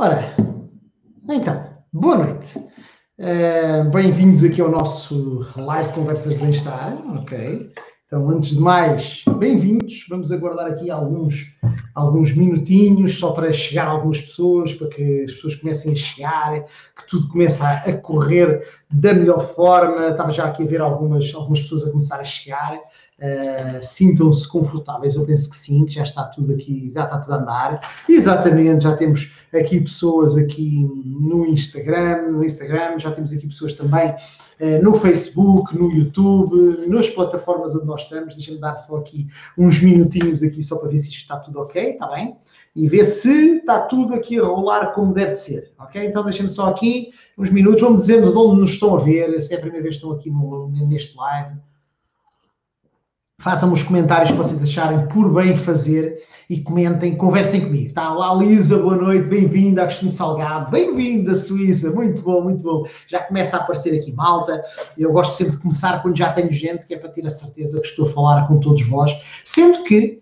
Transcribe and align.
Ora, 0.00 0.32
então, 1.28 1.74
boa 1.92 2.18
noite. 2.18 2.56
Uh, 3.18 3.90
Bem-vindos 3.90 4.44
aqui 4.44 4.60
ao 4.60 4.70
nosso 4.70 5.44
live 5.56 5.92
Conversas 5.92 6.34
de 6.34 6.40
Bem-Estar, 6.40 6.96
ok? 7.16 7.72
Então, 8.06 8.30
antes 8.30 8.50
de 8.50 8.60
mais, 8.60 9.24
bem-vindos. 9.40 10.06
Vamos 10.08 10.30
aguardar 10.30 10.68
aqui 10.68 10.88
alguns, 10.88 11.58
alguns 11.98 12.32
minutinhos 12.32 13.18
só 13.18 13.32
para 13.32 13.52
chegar 13.52 13.88
algumas 13.88 14.20
pessoas, 14.20 14.72
para 14.72 14.88
que 14.88 15.24
as 15.24 15.34
pessoas 15.34 15.56
comecem 15.56 15.92
a 15.92 15.96
chegar, 15.96 16.64
que 16.96 17.08
tudo 17.08 17.28
comece 17.28 17.62
a, 17.62 17.92
correr 17.94 18.64
da 18.88 19.12
melhor 19.12 19.40
forma. 19.40 20.08
Estava 20.08 20.30
já 20.30 20.44
aqui 20.44 20.62
a 20.62 20.66
ver 20.66 20.80
algumas, 20.80 21.34
algumas 21.34 21.60
pessoas 21.60 21.84
a 21.84 21.90
começar 21.90 22.20
a 22.20 22.24
chegar. 22.24 22.78
Uh, 23.20 23.82
sintam-se 23.82 24.46
confortáveis, 24.46 25.16
eu 25.16 25.26
penso 25.26 25.50
que 25.50 25.56
sim, 25.56 25.84
que 25.84 25.94
já 25.94 26.04
está 26.04 26.22
tudo 26.22 26.52
aqui, 26.52 26.92
já 26.94 27.02
está 27.02 27.18
tudo 27.18 27.32
a 27.32 27.36
andar. 27.38 28.04
Exatamente, 28.08 28.84
já 28.84 28.96
temos 28.96 29.32
aqui 29.52 29.80
pessoas 29.80 30.36
aqui 30.36 30.88
no 31.04 31.44
Instagram, 31.46 32.30
no 32.30 32.44
Instagram, 32.44 32.96
já 33.00 33.10
temos 33.10 33.32
aqui 33.32 33.48
pessoas 33.48 33.74
também 33.74 34.10
uh, 34.10 34.82
no 34.82 34.94
Facebook, 35.00 35.76
no 35.76 35.90
YouTube, 35.90 36.86
nas 36.86 37.08
plataformas 37.08 37.74
onde 37.74 37.86
nós 37.86 38.02
estamos. 38.02 38.36
Deixa-me 38.36 38.60
dar 38.60 38.76
só 38.78 38.98
aqui 38.98 39.26
uns 39.56 39.80
minutinhos 39.80 40.40
aqui 40.40 40.62
só 40.62 40.76
para 40.76 40.88
ver 40.88 40.98
se 40.98 41.08
isto 41.08 41.22
está 41.22 41.38
tudo 41.38 41.58
ok, 41.58 41.87
está 41.92 42.06
bem? 42.08 42.36
E 42.74 42.88
ver 42.88 43.04
se 43.04 43.56
está 43.56 43.80
tudo 43.80 44.14
aqui 44.14 44.38
a 44.38 44.44
rolar 44.44 44.92
como 44.92 45.12
deve 45.12 45.32
de 45.32 45.40
ser, 45.40 45.72
ok? 45.78 46.04
Então 46.04 46.22
deixem-me 46.22 46.50
só 46.50 46.68
aqui 46.68 47.10
uns 47.36 47.50
minutos, 47.50 47.82
vão-me 47.82 47.98
de 47.98 48.14
onde 48.14 48.60
nos 48.60 48.70
estão 48.70 48.96
a 48.96 49.00
ver, 49.00 49.40
se 49.40 49.54
é 49.54 49.56
a 49.56 49.60
primeira 49.60 49.82
vez 49.82 49.96
que 49.96 50.04
estão 50.04 50.16
aqui 50.16 50.30
no, 50.30 50.68
neste 50.68 51.16
live 51.16 51.56
Façam 53.40 53.72
os 53.72 53.84
comentários 53.84 54.32
que 54.32 54.36
vocês 54.36 54.60
acharem 54.60 55.06
por 55.06 55.32
bem 55.32 55.54
fazer 55.54 56.20
e 56.50 56.60
comentem, 56.60 57.16
conversem 57.16 57.60
comigo. 57.60 57.86
Está 57.86 58.12
lá, 58.12 58.34
Lisa, 58.34 58.76
boa 58.76 58.96
noite, 58.96 59.28
bem-vinda, 59.28 59.82
Agostinho 59.82 60.10
Salgado, 60.10 60.72
bem-vindo 60.72 61.32
Suíça, 61.32 61.88
muito 61.92 62.20
bom, 62.20 62.42
muito 62.42 62.64
bom. 62.64 62.84
Já 63.06 63.20
começa 63.20 63.56
a 63.56 63.60
aparecer 63.60 63.96
aqui 63.96 64.12
malta. 64.12 64.60
Eu 64.98 65.12
gosto 65.12 65.36
sempre 65.36 65.52
de 65.52 65.62
começar 65.62 66.02
quando 66.02 66.18
já 66.18 66.32
tenho 66.32 66.50
gente, 66.50 66.84
que 66.84 66.94
é 66.94 66.98
para 66.98 67.10
ter 67.10 67.24
a 67.26 67.30
certeza 67.30 67.80
que 67.80 67.86
estou 67.86 68.06
a 68.06 68.10
falar 68.10 68.48
com 68.48 68.58
todos 68.58 68.82
vós, 68.88 69.12
sendo 69.44 69.84
que 69.84 70.20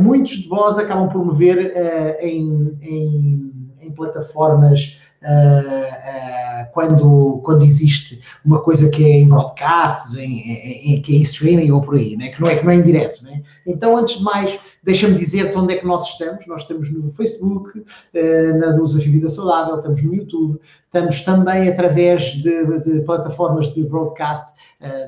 muitos 0.00 0.32
de 0.32 0.48
vós 0.48 0.78
acabam 0.78 1.08
por 1.08 1.24
me 1.24 1.34
ver 1.34 1.72
eh, 1.74 2.18
em, 2.20 2.76
em, 2.82 3.52
em 3.80 3.92
plataformas 3.92 4.98
uh, 5.22 6.62
uh, 6.62 6.72
quando, 6.72 7.40
quando 7.44 7.64
existe 7.64 8.20
uma 8.44 8.60
coisa 8.60 8.88
que 8.90 9.04
é 9.04 9.18
em 9.18 9.28
broadcasts, 9.28 10.14
em, 10.14 10.24
em, 10.24 10.94
em, 10.94 11.02
que 11.02 11.14
é 11.14 11.18
em 11.18 11.22
streaming 11.22 11.70
ou 11.70 11.80
por 11.80 11.96
aí, 11.96 12.16
né? 12.16 12.28
que, 12.28 12.40
não 12.40 12.48
é, 12.48 12.56
que 12.56 12.64
não 12.64 12.72
é 12.72 12.76
em 12.76 12.82
direto. 12.82 13.22
Né? 13.24 13.42
Então, 13.66 13.96
antes 13.96 14.18
de 14.18 14.24
mais, 14.24 14.58
deixa-me 14.82 15.16
dizer-te 15.16 15.56
onde 15.56 15.74
é 15.74 15.76
que 15.78 15.86
nós 15.86 16.08
estamos. 16.08 16.46
Nós 16.46 16.62
estamos 16.62 16.90
no 16.90 17.10
Facebook, 17.12 17.78
uh, 17.78 18.58
na 18.58 18.72
Desafio 18.72 19.12
Vida 19.12 19.28
Saudável, 19.28 19.76
estamos 19.76 20.02
no 20.02 20.14
YouTube, 20.14 20.60
estamos 20.84 21.20
também 21.22 21.68
através 21.68 22.24
de, 22.24 22.80
de 22.80 23.00
plataformas 23.00 23.72
de 23.74 23.84
broadcast, 23.84 24.56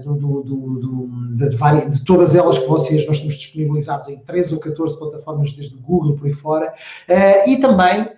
do, 0.03 0.17
do, 0.17 0.43
do, 0.43 1.09
de, 1.37 1.49
de, 1.49 1.57
várias, 1.57 1.89
de, 1.89 2.05
todas 2.05 2.35
elas 2.35 2.59
que 2.59 2.67
vocês, 2.67 3.07
nós 3.07 3.17
estamos 3.17 3.37
disponibilizados 3.37 4.09
em 4.09 4.19
13 4.19 4.55
ou 4.55 4.61
14 4.61 4.99
plataformas, 4.99 5.55
desde 5.55 5.77
o 5.77 5.81
Google 5.81 6.17
por 6.17 6.27
aí 6.27 6.33
fora, 6.33 6.75
e 7.47 7.57
também 7.59 8.09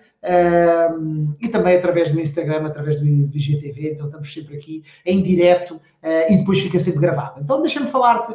E 1.41 1.49
também 1.49 1.77
através 1.77 2.13
do 2.13 2.21
Instagram, 2.21 2.67
através 2.67 3.01
do 3.01 3.07
IGTV, 3.07 3.93
então 3.93 4.07
estamos 4.07 4.33
sempre 4.33 4.57
aqui 4.57 4.85
em 5.05 5.23
direto 5.23 5.75
uh, 5.75 6.33
e 6.33 6.37
depois 6.39 6.61
fica 6.61 6.79
sempre 6.79 7.01
gravado. 7.01 7.41
Então 7.41 7.61
deixa-me 7.61 7.89
falar-te 7.89 8.33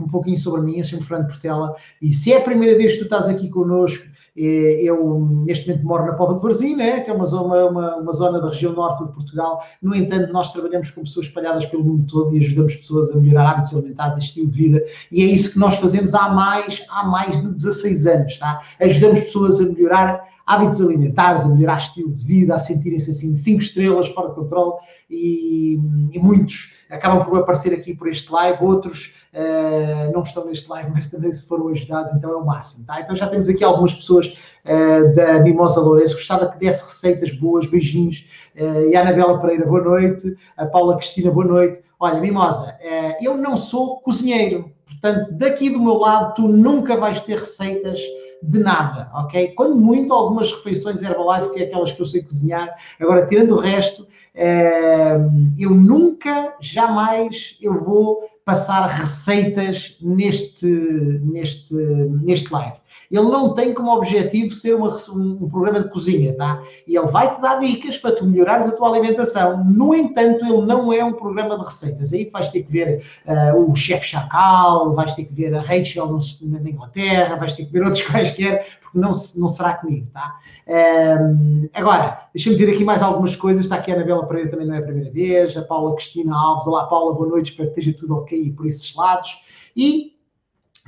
um 0.00 0.06
pouquinho 0.06 0.36
sobre 0.36 0.60
mim, 0.60 0.78
eu 0.78 0.84
chamo 0.84 1.02
Fernando 1.02 1.28
Portela 1.28 1.74
e 2.00 2.14
se 2.14 2.32
é 2.32 2.36
a 2.36 2.40
primeira 2.40 2.76
vez 2.76 2.92
que 2.92 2.98
tu 2.98 3.04
estás 3.04 3.28
aqui 3.28 3.48
connosco, 3.48 4.04
eh, 4.36 4.80
eu 4.80 5.18
neste 5.44 5.66
momento 5.66 5.84
moro 5.84 6.06
na 6.06 6.14
Pova 6.14 6.34
de 6.34 6.40
Varzim, 6.40 6.76
né, 6.76 7.00
que 7.00 7.10
é 7.10 7.12
uma 7.12 7.26
zona, 7.26 7.66
uma, 7.66 7.96
uma 7.96 8.12
zona 8.12 8.40
da 8.40 8.48
região 8.48 8.72
norte 8.72 9.04
de 9.04 9.12
Portugal, 9.12 9.60
no 9.82 9.94
entanto 9.94 10.32
nós 10.32 10.52
trabalhamos 10.52 10.90
com 10.90 11.02
pessoas 11.02 11.26
espalhadas 11.26 11.66
pelo 11.66 11.84
mundo 11.84 12.06
todo 12.06 12.34
e 12.34 12.38
ajudamos 12.38 12.76
pessoas 12.76 13.10
a 13.10 13.16
melhorar 13.16 13.50
hábitos 13.50 13.74
alimentares 13.74 14.16
e 14.16 14.20
estilo 14.20 14.48
de 14.48 14.56
vida 14.56 14.84
e 15.10 15.22
é 15.22 15.26
isso 15.26 15.52
que 15.52 15.58
nós 15.58 15.74
fazemos 15.76 16.14
há 16.14 16.28
mais, 16.28 16.80
há 16.90 17.04
mais 17.04 17.40
de 17.40 17.52
16 17.52 18.06
anos, 18.06 18.38
tá? 18.38 18.62
ajudamos 18.80 19.20
pessoas 19.20 19.60
a 19.60 19.64
melhorar 19.64 20.28
hábitos 20.48 20.80
alimentares, 20.80 21.44
a 21.44 21.48
melhorar 21.48 21.76
estilo 21.76 22.10
de 22.10 22.24
vida, 22.24 22.56
a 22.56 22.58
sentirem-se 22.58 23.10
assim 23.10 23.34
cinco 23.34 23.60
estrelas, 23.60 24.08
fora 24.08 24.30
de 24.30 24.34
controle, 24.34 24.72
e, 25.10 25.78
e, 26.10 26.18
muitos 26.18 26.74
acabam 26.88 27.22
por 27.22 27.38
aparecer 27.38 27.74
aqui 27.74 27.94
por 27.94 28.08
este 28.08 28.32
live, 28.32 28.64
outros 28.64 29.14
uh, 29.34 30.10
não 30.10 30.22
estão 30.22 30.46
neste 30.46 30.66
live, 30.70 30.90
mas 30.96 31.06
também 31.06 31.30
se 31.30 31.46
foram 31.46 31.68
ajudados, 31.68 32.14
então 32.14 32.32
é 32.32 32.36
o 32.36 32.46
máximo, 32.46 32.86
tá? 32.86 32.98
Então 32.98 33.14
já 33.14 33.26
temos 33.26 33.46
aqui 33.46 33.62
algumas 33.62 33.92
pessoas 33.92 34.26
uh, 34.28 35.14
da 35.14 35.38
Mimosa 35.40 35.82
Lourenço, 35.82 36.14
gostava 36.14 36.48
que 36.48 36.58
desse 36.58 36.82
receitas 36.82 37.30
boas, 37.32 37.66
beijinhos, 37.66 38.26
uh, 38.56 38.88
e 38.88 38.96
a 38.96 39.02
Anabela 39.02 39.38
Pereira, 39.38 39.66
boa 39.66 39.82
noite, 39.82 40.34
a 40.56 40.64
Paula 40.64 40.96
Cristina, 40.96 41.30
boa 41.30 41.46
noite. 41.46 41.82
Olha, 42.00 42.20
Mimosa, 42.20 42.78
eu 43.20 43.36
não 43.36 43.56
sou 43.56 43.96
cozinheiro, 44.02 44.70
portanto, 44.86 45.32
daqui 45.32 45.68
do 45.68 45.80
meu 45.80 45.94
lado, 45.94 46.32
tu 46.34 46.46
nunca 46.46 46.96
vais 46.96 47.20
ter 47.20 47.36
receitas 47.38 48.00
de 48.42 48.60
nada, 48.60 49.10
ok? 49.14 49.54
Quando 49.54 49.76
muito, 49.76 50.12
algumas 50.12 50.52
refeições 50.52 51.02
Herbalife, 51.02 51.50
que 51.52 51.60
é 51.60 51.64
aquelas 51.64 51.92
que 51.92 52.00
eu 52.00 52.06
sei 52.06 52.22
cozinhar. 52.22 52.74
Agora, 53.00 53.26
tirando 53.26 53.52
o 53.56 53.58
resto, 53.58 54.06
eh, 54.34 55.18
eu 55.58 55.70
nunca, 55.70 56.54
jamais, 56.60 57.56
eu 57.60 57.82
vou 57.84 58.22
passar 58.48 58.86
receitas 58.86 59.94
neste, 60.00 60.64
neste, 60.64 61.74
neste 61.74 62.50
live. 62.50 62.78
Ele 63.10 63.28
não 63.28 63.52
tem 63.52 63.74
como 63.74 63.90
objetivo 63.90 64.54
ser 64.54 64.74
uma, 64.74 64.96
um, 65.14 65.50
programa 65.50 65.82
de 65.82 65.90
cozinha, 65.90 66.34
tá? 66.34 66.62
E 66.86 66.96
ele 66.96 67.08
vai 67.08 67.34
te 67.34 67.42
dar 67.42 67.60
dicas 67.60 67.98
para 67.98 68.14
tu 68.14 68.24
melhorares 68.24 68.66
a 68.66 68.72
tua 68.72 68.88
alimentação. 68.88 69.62
No 69.64 69.94
entanto, 69.94 70.46
ele 70.46 70.64
não 70.64 70.90
é 70.90 71.04
um 71.04 71.12
programa 71.12 71.58
de 71.58 71.64
receitas. 71.66 72.14
Aí 72.14 72.24
tu 72.24 72.32
vais 72.32 72.48
ter 72.48 72.62
que 72.62 72.72
ver 72.72 73.02
uh, 73.26 73.70
o 73.70 73.74
chefe 73.74 74.06
Chacal, 74.06 74.94
vais 74.94 75.12
ter 75.12 75.24
que 75.24 75.34
ver 75.34 75.54
a 75.54 75.60
Rachel 75.60 76.18
na 76.42 76.70
Inglaterra, 76.70 77.36
vais 77.36 77.52
ter 77.52 77.66
que 77.66 77.72
ver 77.72 77.82
outros 77.82 78.00
quaisquer, 78.08 78.66
porque 78.80 78.98
não, 78.98 79.12
não 79.36 79.48
será 79.48 79.74
comigo, 79.74 80.06
tá? 80.12 80.38
Um, 80.68 81.68
agora, 81.72 82.28
deixa-me 82.34 82.56
ver 82.56 82.72
aqui 82.74 82.84
mais 82.84 83.02
algumas 83.02 83.36
coisas. 83.36 83.64
Está 83.64 83.76
aqui 83.76 83.90
a 83.90 83.94
Anabela 83.94 84.26
Pereira, 84.26 84.50
também 84.50 84.66
não 84.66 84.74
é 84.74 84.78
a 84.78 84.82
primeira 84.82 85.10
vez. 85.10 85.56
A 85.56 85.62
Paula 85.62 85.94
Cristina 85.94 86.34
Alves. 86.34 86.66
Olá, 86.66 86.86
Paula, 86.86 87.14
boa 87.14 87.28
noite. 87.28 87.50
Espero 87.50 87.70
que 87.72 87.80
esteja 87.80 87.96
tudo 87.98 88.18
ok 88.18 88.37
por 88.56 88.66
esses 88.66 88.94
lados. 88.94 89.30
E 89.76 90.18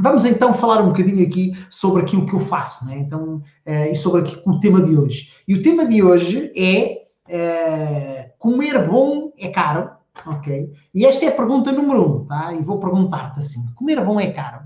Vamos 0.02 0.24
então 0.24 0.54
falar 0.54 0.82
um 0.82 0.86
bocadinho 0.86 1.22
aqui 1.26 1.52
sobre 1.68 2.00
aquilo 2.00 2.24
que 2.24 2.32
eu 2.32 2.40
faço, 2.40 2.86
né? 2.86 2.96
então, 2.96 3.42
uh, 3.66 3.92
e 3.92 3.94
sobre 3.94 4.22
aqui, 4.22 4.40
o 4.46 4.58
tema 4.58 4.80
de 4.80 4.96
hoje. 4.96 5.30
E 5.46 5.54
o 5.54 5.60
tema 5.60 5.84
de 5.84 6.02
hoje 6.02 6.50
é 6.56 7.02
uh, 7.28 8.30
comer 8.38 8.88
bom 8.88 9.30
é 9.38 9.48
caro, 9.48 9.90
ok? 10.26 10.72
E 10.94 11.04
esta 11.04 11.26
é 11.26 11.28
a 11.28 11.32
pergunta 11.32 11.70
número 11.70 12.22
um, 12.22 12.24
tá? 12.24 12.54
E 12.54 12.62
vou 12.62 12.80
perguntar-te 12.80 13.40
assim: 13.40 13.60
comer 13.74 14.02
bom 14.02 14.18
é 14.18 14.28
caro? 14.28 14.60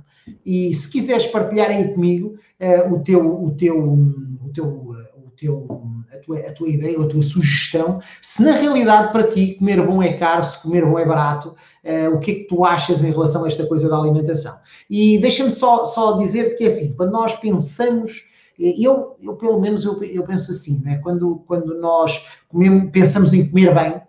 E 0.46 0.72
se 0.72 0.88
quiseres 0.88 1.26
partilhar 1.26 1.68
aí 1.68 1.92
comigo 1.92 2.36
uh, 2.60 2.94
o 2.94 3.02
teu, 3.02 3.44
o 3.44 3.50
teu, 3.50 3.76
o 3.82 4.50
teu, 4.52 4.66
o 4.68 5.30
teu, 5.36 5.82
tua, 6.24 6.38
a 6.40 6.52
tua 6.52 6.68
ideia 6.68 6.98
ou 6.98 7.04
a 7.04 7.08
tua 7.08 7.22
sugestão, 7.22 8.00
se 8.20 8.42
na 8.42 8.52
realidade 8.52 9.12
para 9.12 9.28
ti 9.28 9.54
comer 9.58 9.84
bom 9.86 10.02
é 10.02 10.14
caro, 10.14 10.44
se 10.44 10.60
comer 10.60 10.84
bom 10.84 10.98
é 10.98 11.04
barato, 11.04 11.54
uh, 11.84 12.14
o 12.14 12.20
que 12.20 12.30
é 12.30 12.34
que 12.34 12.44
tu 12.44 12.64
achas 12.64 13.04
em 13.04 13.10
relação 13.10 13.44
a 13.44 13.48
esta 13.48 13.66
coisa 13.66 13.88
da 13.88 13.96
alimentação? 13.96 14.56
E 14.88 15.18
deixa-me 15.18 15.50
só, 15.50 15.84
só 15.84 16.18
dizer 16.18 16.56
que 16.56 16.64
é 16.64 16.66
assim, 16.68 16.94
quando 16.94 17.12
nós 17.12 17.34
pensamos 17.34 18.24
eu, 18.58 19.16
eu 19.20 19.34
pelo 19.34 19.60
menos 19.60 19.84
eu, 19.84 20.00
eu 20.04 20.22
penso 20.22 20.50
assim, 20.50 20.80
né? 20.84 21.00
quando, 21.02 21.42
quando 21.46 21.74
nós 21.80 22.24
comemos, 22.48 22.90
pensamos 22.92 23.32
em 23.34 23.48
comer 23.48 23.74
bem, 23.74 24.00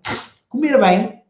comer 0.48 0.80
bem, 0.80 1.24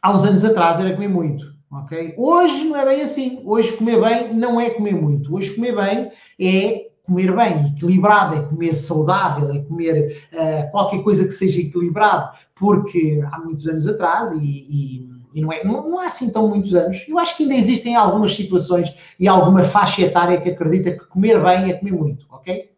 há 0.00 0.14
uns 0.14 0.24
anos 0.24 0.44
atrás 0.44 0.78
era 0.78 0.94
comer 0.94 1.08
muito. 1.08 1.50
Ok? 1.72 2.14
Hoje 2.18 2.64
não 2.64 2.76
é 2.76 2.84
bem 2.84 3.02
assim. 3.02 3.42
Hoje 3.44 3.76
comer 3.76 4.00
bem 4.00 4.34
não 4.34 4.60
é 4.60 4.70
comer 4.70 4.94
muito. 4.94 5.32
Hoje 5.34 5.54
comer 5.54 5.74
bem 5.74 6.10
é 6.40 6.89
comer 7.10 7.34
bem, 7.34 7.66
equilibrado, 7.66 8.36
é 8.36 8.42
comer 8.42 8.76
saudável, 8.76 9.50
é 9.50 9.58
comer 9.58 10.16
uh, 10.32 10.70
qualquer 10.70 11.02
coisa 11.02 11.24
que 11.24 11.32
seja 11.32 11.60
equilibrado, 11.60 12.30
porque 12.54 13.20
há 13.32 13.38
muitos 13.40 13.66
anos 13.66 13.88
atrás, 13.88 14.30
e, 14.30 14.36
e, 14.38 15.10
e 15.34 15.40
não, 15.40 15.52
é, 15.52 15.64
não, 15.64 15.90
não, 15.90 16.00
é 16.00 16.06
assim 16.06 16.30
tão 16.30 16.46
muitos 16.46 16.72
anos, 16.72 17.04
eu 17.08 17.18
acho 17.18 17.36
que 17.36 17.42
ainda 17.42 17.56
existem 17.56 17.96
algumas 17.96 18.32
situações 18.36 18.94
e 19.18 19.26
alguma 19.26 19.64
faixa 19.64 20.02
etária 20.02 20.40
que 20.40 20.50
acredita 20.50 20.92
que 20.92 21.04
comer 21.06 21.42
bem 21.42 21.70
é 21.70 21.72
comer 21.74 21.92
muito, 21.92 22.26
ok? 22.30 22.70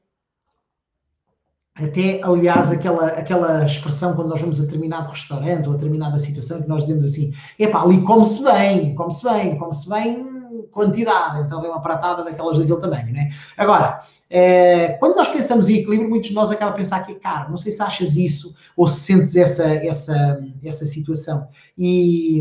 Até, 1.74 2.20
aliás, 2.22 2.70
aquela, 2.70 3.06
aquela 3.08 3.64
expressão 3.66 4.14
quando 4.14 4.28
nós 4.28 4.40
vamos 4.40 4.60
a 4.60 4.64
determinado 4.64 5.10
restaurante 5.10 5.66
ou 5.66 5.72
a 5.72 5.76
determinada 5.76 6.18
situação 6.18 6.62
que 6.62 6.68
nós 6.68 6.82
dizemos 6.82 7.04
assim: 7.04 7.32
epá, 7.58 7.82
ali 7.82 8.02
come-se 8.02 8.42
bem, 8.44 8.94
come-se 8.94 9.24
bem, 9.24 9.58
come-se 9.58 9.88
bem 9.88 10.31
quantidade, 10.72 11.42
então 11.42 11.60
vem 11.60 11.70
uma 11.70 11.82
pratada 11.82 12.24
daquelas 12.24 12.58
daquele 12.58 12.80
tamanho, 12.80 13.12
né? 13.12 13.30
Agora, 13.56 14.00
é, 14.28 14.88
quando 14.94 15.16
nós 15.16 15.28
pensamos 15.28 15.68
em 15.68 15.76
equilíbrio, 15.76 16.08
muitos 16.08 16.30
de 16.30 16.34
nós 16.34 16.50
acabam 16.50 16.74
a 16.74 16.76
pensar 16.76 17.04
que 17.04 17.12
é 17.12 17.16
caro. 17.16 17.50
Não 17.50 17.56
sei 17.56 17.70
se 17.70 17.82
achas 17.82 18.16
isso 18.16 18.54
ou 18.76 18.88
se 18.88 19.00
sentes 19.00 19.36
essa, 19.36 19.64
essa, 19.64 20.42
essa 20.64 20.86
situação. 20.86 21.46
E, 21.76 22.40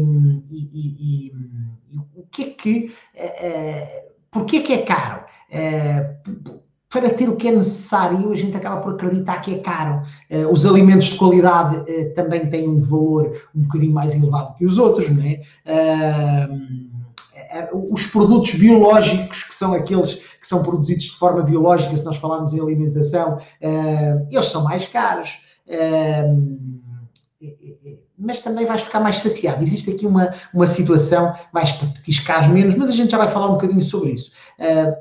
e, 0.49 0.69
e, 0.73 1.33
e 1.91 1.97
o 2.15 2.25
que 2.31 2.43
é 2.43 2.49
que. 2.51 2.95
É, 3.13 3.47
é, 3.47 4.07
porquê 4.31 4.61
que 4.61 4.73
é 4.73 4.83
caro? 4.83 5.25
É, 5.51 6.15
para 6.91 7.09
ter 7.09 7.29
o 7.29 7.37
que 7.37 7.47
é 7.47 7.51
necessário, 7.53 8.31
a 8.31 8.35
gente 8.35 8.55
acaba 8.57 8.81
por 8.81 8.93
acreditar 8.93 9.39
que 9.39 9.55
é 9.55 9.59
caro. 9.59 10.03
Uh, 10.29 10.51
os 10.51 10.65
alimentos 10.65 11.07
de 11.07 11.17
qualidade 11.17 11.77
uh, 11.77 12.13
também 12.13 12.49
têm 12.49 12.67
um 12.67 12.81
valor 12.81 13.31
um 13.55 13.61
bocadinho 13.61 13.93
mais 13.93 14.13
elevado 14.13 14.55
que 14.55 14.65
os 14.65 14.77
outros, 14.77 15.09
não 15.09 15.23
é? 15.23 15.41
Uh, 15.65 16.90
os 17.73 18.05
produtos 18.07 18.53
biológicos, 18.53 19.43
que 19.43 19.53
são 19.53 19.73
aqueles 19.73 20.15
que 20.15 20.47
são 20.47 20.63
produzidos 20.63 21.03
de 21.03 21.17
forma 21.17 21.43
biológica, 21.43 21.95
se 21.95 22.05
nós 22.05 22.17
falarmos 22.17 22.53
em 22.53 22.59
alimentação, 22.59 23.39
eles 24.29 24.45
são 24.47 24.63
mais 24.63 24.87
caros. 24.87 25.39
mas 28.17 28.39
também 28.39 28.65
vais 28.65 28.81
ficar 28.81 28.99
mais 28.99 29.19
saciado. 29.19 29.63
Existe 29.63 29.91
aqui 29.91 30.05
uma, 30.05 30.33
uma 30.53 30.67
situação, 30.67 31.33
mais 31.51 31.71
para 31.71 31.87
petiscar 31.87 32.51
menos, 32.51 32.75
mas 32.75 32.89
a 32.89 32.93
gente 32.93 33.11
já 33.11 33.17
vai 33.17 33.27
falar 33.27 33.47
um 33.49 33.53
bocadinho 33.53 33.81
sobre 33.81 34.11
isso. 34.11 34.31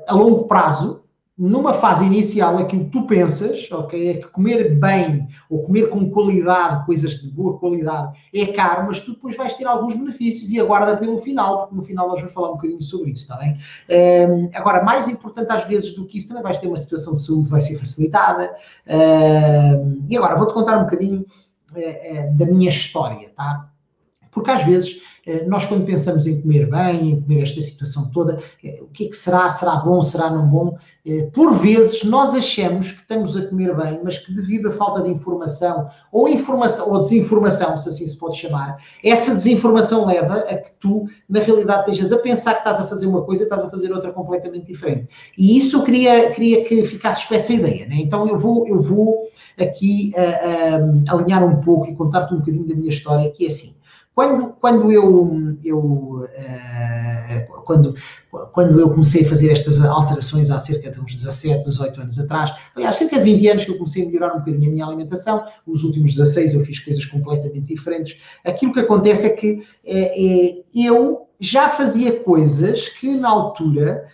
a 0.07 0.13
longo 0.13 0.45
prazo, 0.47 1.00
numa 1.41 1.73
fase 1.73 2.05
inicial, 2.05 2.59
aquilo 2.59 2.85
que 2.85 2.91
tu 2.91 3.07
pensas, 3.07 3.67
ok, 3.71 4.09
é 4.09 4.13
que 4.13 4.27
comer 4.27 4.75
bem 4.79 5.27
ou 5.49 5.63
comer 5.63 5.89
com 5.89 6.07
qualidade, 6.11 6.85
coisas 6.85 7.19
de 7.19 7.31
boa 7.31 7.57
qualidade, 7.57 8.15
é 8.31 8.45
caro, 8.45 8.85
mas 8.85 8.99
tu 8.99 9.13
depois 9.13 9.35
vais 9.35 9.51
ter 9.55 9.65
alguns 9.65 9.95
benefícios 9.95 10.51
e 10.51 10.59
aguarda 10.59 10.95
pelo 10.97 11.17
final, 11.17 11.61
porque 11.61 11.75
no 11.75 11.81
final 11.81 12.09
nós 12.09 12.19
vamos 12.19 12.31
falar 12.31 12.49
um 12.49 12.55
bocadinho 12.57 12.83
sobre 12.83 13.09
isso, 13.09 13.23
está 13.23 13.37
bem? 13.37 13.57
Um, 13.89 14.51
agora, 14.53 14.83
mais 14.83 15.07
importante 15.07 15.51
às 15.51 15.65
vezes 15.65 15.95
do 15.95 16.05
que 16.05 16.19
isso, 16.19 16.27
também 16.27 16.43
vais 16.43 16.59
ter 16.59 16.67
uma 16.67 16.77
situação 16.77 17.15
de 17.15 17.23
saúde 17.23 17.45
que 17.45 17.51
vai 17.51 17.61
ser 17.61 17.79
facilitada. 17.79 18.55
Um, 18.87 20.05
e 20.07 20.15
agora, 20.15 20.35
vou-te 20.35 20.53
contar 20.53 20.77
um 20.77 20.83
bocadinho 20.83 21.25
uh, 21.71 21.75
uh, 21.75 22.37
da 22.37 22.45
minha 22.45 22.69
história, 22.69 23.31
tá? 23.35 23.70
Porque 24.31 24.49
às 24.49 24.63
vezes 24.65 25.01
eh, 25.25 25.45
nós, 25.45 25.65
quando 25.65 25.85
pensamos 25.85 26.25
em 26.25 26.41
comer 26.41 26.69
bem, 26.69 27.11
em 27.11 27.21
comer 27.21 27.43
esta 27.43 27.61
situação 27.61 28.09
toda, 28.11 28.39
eh, 28.63 28.79
o 28.81 28.87
que 28.87 29.05
é 29.05 29.09
que 29.09 29.15
será? 29.15 29.49
Será 29.49 29.75
bom? 29.75 30.01
Será 30.01 30.29
não 30.31 30.47
bom? 30.47 30.77
Eh, 31.05 31.29
por 31.31 31.53
vezes, 31.53 32.03
nós 32.03 32.33
achamos 32.33 32.91
que 32.91 33.01
estamos 33.01 33.37
a 33.37 33.45
comer 33.45 33.75
bem, 33.75 34.01
mas 34.03 34.17
que 34.17 34.33
devido 34.33 34.69
à 34.69 34.71
falta 34.71 35.03
de 35.03 35.09
informação, 35.09 35.87
ou 36.11 36.27
informação, 36.27 36.91
ou 36.91 36.99
desinformação, 36.99 37.77
se 37.77 37.89
assim 37.89 38.07
se 38.07 38.17
pode 38.17 38.37
chamar, 38.37 38.77
essa 39.03 39.33
desinformação 39.33 40.07
leva 40.07 40.37
a 40.37 40.57
que 40.57 40.71
tu, 40.79 41.05
na 41.29 41.39
realidade, 41.39 41.91
estejas 41.91 42.11
a 42.11 42.17
pensar 42.17 42.53
que 42.53 42.59
estás 42.59 42.79
a 42.79 42.87
fazer 42.87 43.05
uma 43.05 43.21
coisa 43.21 43.43
e 43.43 43.45
estás 43.45 43.63
a 43.63 43.69
fazer 43.69 43.91
outra 43.93 44.11
completamente 44.11 44.65
diferente. 44.65 45.07
E 45.37 45.57
isso 45.57 45.77
eu 45.77 45.83
queria, 45.83 46.31
queria 46.31 46.63
que 46.65 46.83
ficasses 46.83 47.25
com 47.25 47.35
essa 47.35 47.53
ideia, 47.53 47.85
né? 47.87 47.97
Então 47.97 48.27
eu 48.27 48.39
vou, 48.39 48.67
eu 48.67 48.79
vou 48.79 49.27
aqui 49.59 50.13
uh, 50.15 51.11
uh, 51.11 51.15
alinhar 51.15 51.43
um 51.43 51.61
pouco 51.61 51.87
e 51.87 51.95
contar-te 51.95 52.33
um 52.33 52.39
bocadinho 52.39 52.67
da 52.67 52.73
minha 52.73 52.89
história, 52.89 53.29
que 53.29 53.43
é 53.43 53.47
assim. 53.47 53.75
Quando, 54.13 54.49
quando 54.59 54.91
eu, 54.91 55.57
eu 55.63 55.79
uh, 55.79 57.63
quando, 57.63 57.95
quando 58.51 58.79
eu 58.79 58.89
comecei 58.89 59.25
a 59.25 59.29
fazer 59.29 59.51
estas 59.51 59.79
alterações 59.79 60.51
há 60.51 60.57
cerca 60.57 60.91
de 60.91 60.99
uns 60.99 61.15
17, 61.15 61.63
18 61.63 62.01
anos 62.01 62.19
atrás, 62.19 62.51
aliás, 62.75 62.97
cerca 62.97 63.17
de 63.17 63.23
20 63.23 63.47
anos 63.47 63.65
que 63.65 63.71
eu 63.71 63.75
comecei 63.75 64.03
a 64.03 64.05
melhorar 64.07 64.35
um 64.35 64.39
bocadinho 64.39 64.69
a 64.69 64.73
minha 64.73 64.85
alimentação, 64.85 65.43
os 65.65 65.83
últimos 65.83 66.13
16 66.13 66.53
eu 66.55 66.65
fiz 66.65 66.79
coisas 66.79 67.05
completamente 67.05 67.73
diferentes. 67.73 68.17
Aquilo 68.43 68.73
que 68.73 68.81
acontece 68.81 69.27
é 69.27 69.29
que 69.29 69.65
é, 69.85 70.49
é, 70.49 70.63
eu 70.75 71.27
já 71.39 71.69
fazia 71.69 72.19
coisas 72.19 72.89
que 72.89 73.15
na 73.15 73.29
altura 73.29 74.07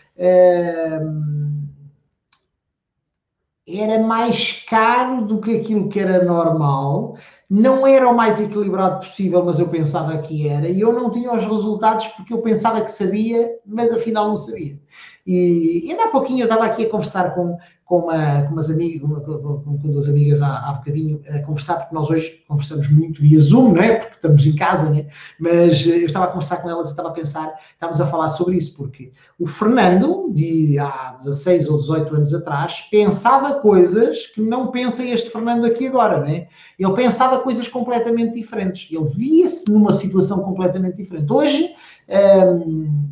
era 3.68 4.00
mais 4.00 4.64
caro 4.68 5.26
do 5.26 5.42
que 5.42 5.58
aquilo 5.58 5.90
que 5.90 6.00
era 6.00 6.24
normal 6.24 7.18
não 7.50 7.88
era 7.88 8.10
o 8.10 8.16
mais 8.16 8.42
equilibrado 8.42 9.00
possível, 9.00 9.44
mas 9.44 9.60
eu 9.60 9.70
pensava 9.70 10.18
que 10.18 10.48
era, 10.48 10.68
e 10.68 10.82
eu 10.82 10.92
não 10.92 11.10
tinha 11.10 11.34
os 11.34 11.44
resultados 11.46 12.08
porque 12.08 12.34
eu 12.34 12.42
pensava 12.42 12.82
que 12.82 12.92
sabia, 12.92 13.58
mas 13.66 13.92
afinal 13.94 14.28
não 14.28 14.38
sabia. 14.38 14.78
E, 15.26 15.88
ainda 15.90 16.06
há 16.06 16.08
pouquinho 16.10 16.42
eu 16.42 16.46
estava 16.46 16.66
aqui 16.66 16.86
a 16.86 16.90
conversar 16.90 17.34
com, 17.36 17.58
com, 17.88 18.00
uma, 18.00 18.44
com 18.44 18.51
umas 18.51 18.69
amigas, 18.69 19.01
com, 19.01 19.16
com, 19.16 19.78
com, 19.78 19.89
duas 19.89 20.10
amigas 20.10 20.42
há, 20.42 20.69
há 20.69 20.74
bocadinho, 20.74 21.22
a 21.30 21.39
conversar, 21.39 21.78
porque 21.78 21.95
nós 21.95 22.10
hoje 22.10 22.44
conversamos 22.45 22.89
muito 22.89 23.22
via 23.22 23.39
Zoom, 23.39 23.74
não 23.74 23.81
é? 23.81 23.95
Porque 23.95 24.16
estamos 24.16 24.45
em 24.45 24.56
casa, 24.56 24.89
né? 24.89 25.07
Mas 25.39 25.88
eh, 25.88 26.01
eu 26.01 26.06
estava 26.06 26.25
a 26.25 26.28
conversar 26.28 26.57
com 26.57 26.69
elas 26.69 26.89
e 26.89 26.92
estava 26.92 27.07
a 27.07 27.13
pensar, 27.13 27.57
estávamos 27.72 28.01
a 28.01 28.06
falar 28.06 28.28
sobre 28.28 28.57
isso, 28.57 28.75
porque 28.75 29.12
o 29.39 29.48
Fernando, 29.48 30.30
de 30.34 30.78
há 30.78 31.16
16 31.18 31.69
ou 31.69 31.78
18 31.78 32.16
anos 32.16 32.34
atrás, 32.34 32.86
pensava 32.92 33.62
coisas 33.62 34.28
que 34.28 34.42
não 34.42 34.69
pensa 34.69 35.06
este 35.06 35.30
Fernando 35.30 35.66
aqui 35.66 35.88
agora, 35.88 36.19
não 36.19 36.28
é? 36.28 36.50
Ele 36.78 36.94
pensava 36.94 37.39
coisas 37.39 37.69
completamente 37.69 38.34
diferentes. 38.34 38.92
Ele 38.92 39.06
via-se 39.06 39.72
numa 39.72 39.94
situação 39.94 40.44
completamente 40.44 40.98
diferente. 40.98 41.31
Hoje, 41.31 41.74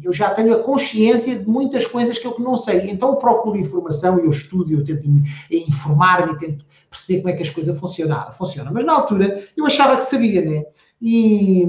eu 0.04 0.14
já 0.14 0.30
tenho 0.30 0.54
a 0.54 0.64
consciência 0.64 1.38
de 1.38 1.48
muitas 1.48 1.86
coisas 1.86 2.18
que 2.18 2.28
eu 2.28 2.36
não 2.40 2.56
sei. 2.56 2.90
Então 2.90 3.10
eu 3.10 3.16
procuro 3.16 3.58
informação, 3.58 4.20
eu 4.20 4.30
estudo, 4.30 4.72
eu 4.72 4.84
tento 4.84 5.06
informar-me, 5.52 6.38
tento 6.38 6.66
perceber 6.90 7.22
como 7.22 7.34
é 7.34 7.34
que 7.34 7.44
as 7.44 7.50
coisas 7.50 7.78
funcionam. 7.78 8.32
funcionam. 8.32 8.72
Mas 8.74 8.86
na 8.86 8.94
altura 8.94 9.44
eu 9.58 9.66
achava 9.66 9.98
que 9.98 10.06
sabia, 10.06 10.44
né? 10.44 10.64
E, 11.02 11.64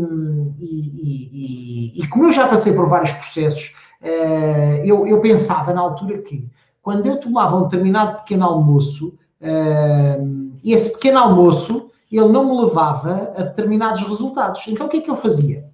e, 0.60 1.92
e, 1.98 2.02
e 2.02 2.08
como 2.08 2.26
eu 2.26 2.32
já 2.32 2.46
passei 2.46 2.72
por 2.74 2.88
vários 2.88 3.12
processos, 3.12 3.74
uh, 4.02 4.84
eu, 4.84 5.06
eu 5.06 5.20
pensava 5.20 5.72
na 5.72 5.80
altura 5.80 6.18
que 6.18 6.46
quando 6.80 7.06
eu 7.06 7.18
tomava 7.18 7.56
um 7.56 7.62
determinado 7.62 8.18
pequeno 8.18 8.44
almoço, 8.44 9.18
uh, 9.40 10.56
esse 10.64 10.92
pequeno 10.92 11.18
almoço 11.18 11.90
ele 12.10 12.28
não 12.28 12.44
me 12.44 12.64
levava 12.64 13.32
a 13.36 13.42
determinados 13.42 14.02
resultados. 14.02 14.64
Então 14.68 14.86
o 14.86 14.90
que 14.90 14.98
é 14.98 15.00
que 15.00 15.10
eu 15.10 15.16
fazia? 15.16 15.68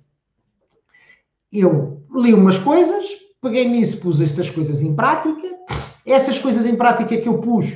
Eu 1.52 2.02
li 2.14 2.32
umas 2.32 2.58
coisas, 2.58 3.04
peguei 3.40 3.68
nisso, 3.68 3.98
pus 3.98 4.20
estas 4.20 4.48
coisas 4.48 4.80
em 4.80 4.94
prática. 4.94 5.48
Essas 6.06 6.38
coisas 6.38 6.66
em 6.66 6.76
prática 6.76 7.16
que 7.16 7.28
eu 7.28 7.38
pus 7.38 7.74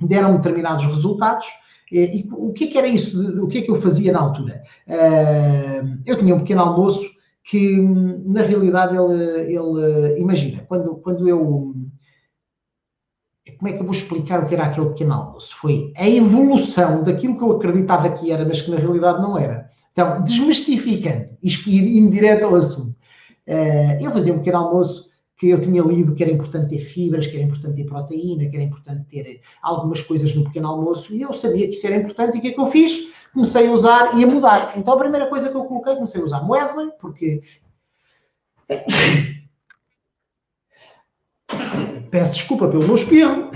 deram 0.00 0.36
determinados 0.36 0.84
resultados. 0.86 1.46
E, 1.90 2.20
e 2.20 2.28
o 2.32 2.52
que 2.52 2.64
é 2.64 2.66
que 2.68 2.78
era 2.78 2.86
isso? 2.86 3.44
O 3.44 3.48
que 3.48 3.58
é 3.58 3.62
que 3.62 3.70
eu 3.70 3.80
fazia 3.80 4.12
na 4.12 4.20
altura? 4.20 4.62
Uh, 4.86 5.98
eu 6.04 6.18
tinha 6.18 6.34
um 6.34 6.40
pequeno 6.40 6.62
almoço 6.62 7.06
que, 7.44 7.76
na 7.80 8.42
realidade, 8.42 8.96
ele, 8.96 9.52
ele 9.52 10.20
imagina, 10.20 10.64
quando, 10.68 10.96
quando 10.96 11.28
eu. 11.28 11.74
Como 13.58 13.68
é 13.68 13.72
que 13.72 13.78
eu 13.78 13.84
vou 13.84 13.94
explicar 13.94 14.42
o 14.42 14.46
que 14.46 14.54
era 14.54 14.64
aquele 14.64 14.88
pequeno 14.88 15.14
almoço? 15.14 15.56
Foi 15.56 15.92
a 15.96 16.08
evolução 16.08 17.04
daquilo 17.04 17.36
que 17.38 17.44
eu 17.44 17.52
acreditava 17.52 18.10
que 18.10 18.32
era, 18.32 18.44
mas 18.44 18.60
que 18.60 18.70
na 18.70 18.76
realidade 18.76 19.22
não 19.22 19.38
era. 19.38 19.65
Então, 19.96 20.22
desmistificando 20.22 21.38
indo 21.42 22.10
direto 22.10 22.44
ao 22.44 22.54
assunto, 22.54 22.94
uh, 23.48 23.98
eu 23.98 24.12
fazia 24.12 24.34
um 24.34 24.40
pequeno 24.40 24.58
almoço 24.58 25.08
que 25.38 25.48
eu 25.48 25.58
tinha 25.58 25.82
lido 25.82 26.14
que 26.14 26.22
era 26.22 26.30
importante 26.30 26.68
ter 26.68 26.78
fibras, 26.78 27.26
que 27.26 27.34
era 27.34 27.44
importante 27.44 27.76
ter 27.76 27.84
proteína, 27.84 28.46
que 28.46 28.56
era 28.56 28.64
importante 28.64 29.06
ter 29.06 29.40
algumas 29.62 30.02
coisas 30.02 30.34
no 30.34 30.44
pequeno 30.44 30.68
almoço, 30.68 31.14
e 31.14 31.22
eu 31.22 31.32
sabia 31.32 31.66
que 31.66 31.72
isso 31.72 31.86
era 31.86 31.96
importante, 31.96 32.36
e 32.36 32.38
o 32.38 32.42
que 32.42 32.48
é 32.48 32.52
que 32.52 32.60
eu 32.60 32.70
fiz? 32.70 33.08
Comecei 33.32 33.66
a 33.66 33.72
usar 33.72 34.18
e 34.18 34.24
a 34.24 34.26
mudar. 34.26 34.74
Então 34.76 34.92
a 34.92 34.98
primeira 34.98 35.30
coisa 35.30 35.48
que 35.48 35.56
eu 35.56 35.64
coloquei, 35.64 35.94
comecei 35.94 36.20
a 36.20 36.24
usar 36.24 36.46
Wesley, 36.46 36.90
porque... 37.00 37.40
Peço 42.10 42.34
desculpa 42.34 42.68
pelo 42.68 42.84
meu 42.84 42.96
espirro. 42.96 43.50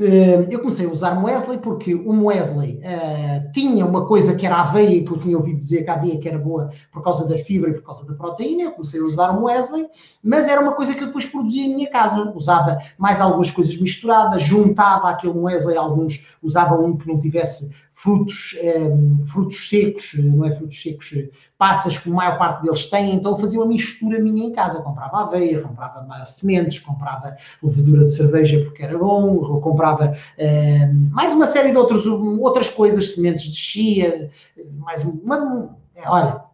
Eh, 0.00 0.46
eu 0.48 0.60
comecei 0.60 0.86
a 0.86 0.90
usar 0.90 1.22
Wesley 1.22 1.58
porque 1.58 1.92
o 1.92 2.26
Wesley 2.26 2.80
uh, 2.84 3.50
tinha 3.52 3.84
uma 3.84 4.06
coisa 4.06 4.34
que 4.36 4.46
era 4.46 4.60
aveia, 4.60 5.04
que 5.04 5.10
eu 5.10 5.18
tinha 5.18 5.36
ouvido 5.36 5.56
dizer 5.56 5.82
que 5.82 5.90
a 5.90 5.94
aveia 5.94 6.18
que 6.20 6.28
era 6.28 6.38
boa 6.38 6.70
por 6.92 7.02
causa 7.02 7.28
da 7.28 7.36
fibra 7.36 7.70
e 7.70 7.74
por 7.74 7.82
causa 7.82 8.06
da 8.06 8.14
proteína. 8.14 8.62
Eu 8.62 8.72
comecei 8.72 9.00
a 9.00 9.04
usar 9.04 9.36
o 9.36 9.44
Wesley, 9.44 9.88
mas 10.22 10.48
era 10.48 10.60
uma 10.60 10.72
coisa 10.72 10.94
que 10.94 11.02
eu 11.02 11.08
depois 11.08 11.26
produzia 11.26 11.64
em 11.64 11.74
minha 11.74 11.90
casa. 11.90 12.32
Usava 12.34 12.78
mais 12.96 13.20
algumas 13.20 13.50
coisas 13.50 13.76
misturadas, 13.76 14.42
juntava 14.42 15.08
aquele 15.10 15.36
Wesley, 15.36 15.76
alguns 15.76 16.24
usava 16.40 16.76
um 16.76 16.96
que 16.96 17.08
não 17.08 17.18
tivesse 17.18 17.74
frutos, 17.98 18.56
um, 18.62 19.26
frutos 19.26 19.68
secos, 19.68 20.12
não 20.18 20.44
é 20.44 20.52
frutos 20.52 20.80
secos, 20.80 21.12
passas 21.58 21.98
que 21.98 22.08
a 22.08 22.12
maior 22.12 22.38
parte 22.38 22.62
deles 22.62 22.86
têm, 22.86 23.14
então 23.14 23.32
eu 23.32 23.38
fazia 23.38 23.58
uma 23.58 23.66
mistura 23.66 24.20
minha 24.20 24.46
em 24.46 24.52
casa, 24.52 24.80
comprava 24.82 25.22
aveia, 25.22 25.60
comprava 25.60 26.24
sementes, 26.24 26.78
comprava 26.78 27.36
levedura 27.60 28.04
de 28.04 28.14
cerveja 28.14 28.60
porque 28.60 28.84
era 28.84 28.96
bom, 28.96 29.60
comprava 29.60 30.14
um, 30.38 31.10
mais 31.10 31.32
uma 31.32 31.44
série 31.44 31.72
de 31.72 31.76
outros, 31.76 32.06
outras 32.06 32.70
coisas, 32.70 33.14
sementes 33.14 33.46
de 33.46 33.56
chia, 33.56 34.30
mais 34.76 35.04
uma, 35.04 35.76
olha, 36.06 36.48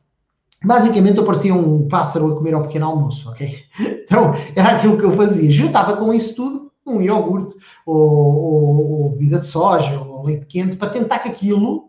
Basicamente 0.64 1.18
eu 1.18 1.26
parecia 1.26 1.54
um 1.54 1.86
pássaro 1.88 2.32
a 2.32 2.36
comer 2.36 2.54
ao 2.54 2.62
pequeno 2.62 2.86
almoço, 2.86 3.28
ok? 3.28 3.54
Então 4.04 4.32
era 4.54 4.76
aquilo 4.76 4.96
que 4.96 5.04
eu 5.04 5.12
fazia. 5.12 5.50
Juntava 5.50 5.96
com 5.96 6.12
isso 6.14 6.34
tudo 6.34 6.63
um 6.86 7.00
iogurte, 7.00 7.56
ou, 7.86 7.96
ou, 7.96 9.02
ou 9.02 9.10
bebida 9.10 9.38
de 9.38 9.46
soja, 9.46 10.00
ou 10.00 10.24
leite 10.24 10.46
quente, 10.46 10.76
para 10.76 10.90
tentar 10.90 11.20
que 11.20 11.28
aquilo 11.28 11.88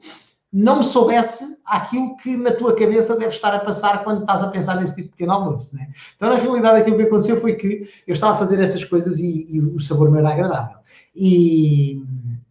não 0.58 0.82
soubesse 0.82 1.58
aquilo 1.66 2.16
que 2.16 2.38
na 2.38 2.52
tua 2.52 2.74
cabeça 2.74 3.18
deve 3.18 3.34
estar 3.34 3.54
a 3.54 3.60
passar 3.60 4.06
quando 4.06 4.22
estás 4.22 4.42
a 4.42 4.48
pensar 4.48 4.78
nesse 4.78 4.96
tipo 4.96 5.08
de 5.08 5.12
pequeno 5.12 5.34
almoço. 5.34 5.75
Né? 5.75 5.90
Então, 6.16 6.30
na 6.30 6.38
realidade, 6.38 6.80
aquilo 6.80 6.96
que 6.96 7.04
aconteceu 7.04 7.42
foi 7.42 7.56
que 7.56 7.82
eu 8.08 8.14
estava 8.14 8.34
a 8.34 8.38
fazer 8.38 8.62
essas 8.62 8.82
coisas 8.86 9.20
e, 9.20 9.46
e 9.50 9.60
o 9.60 9.80
sabor 9.82 10.10
não 10.10 10.18
era 10.18 10.30
agradável. 10.30 10.78
E, 11.14 12.02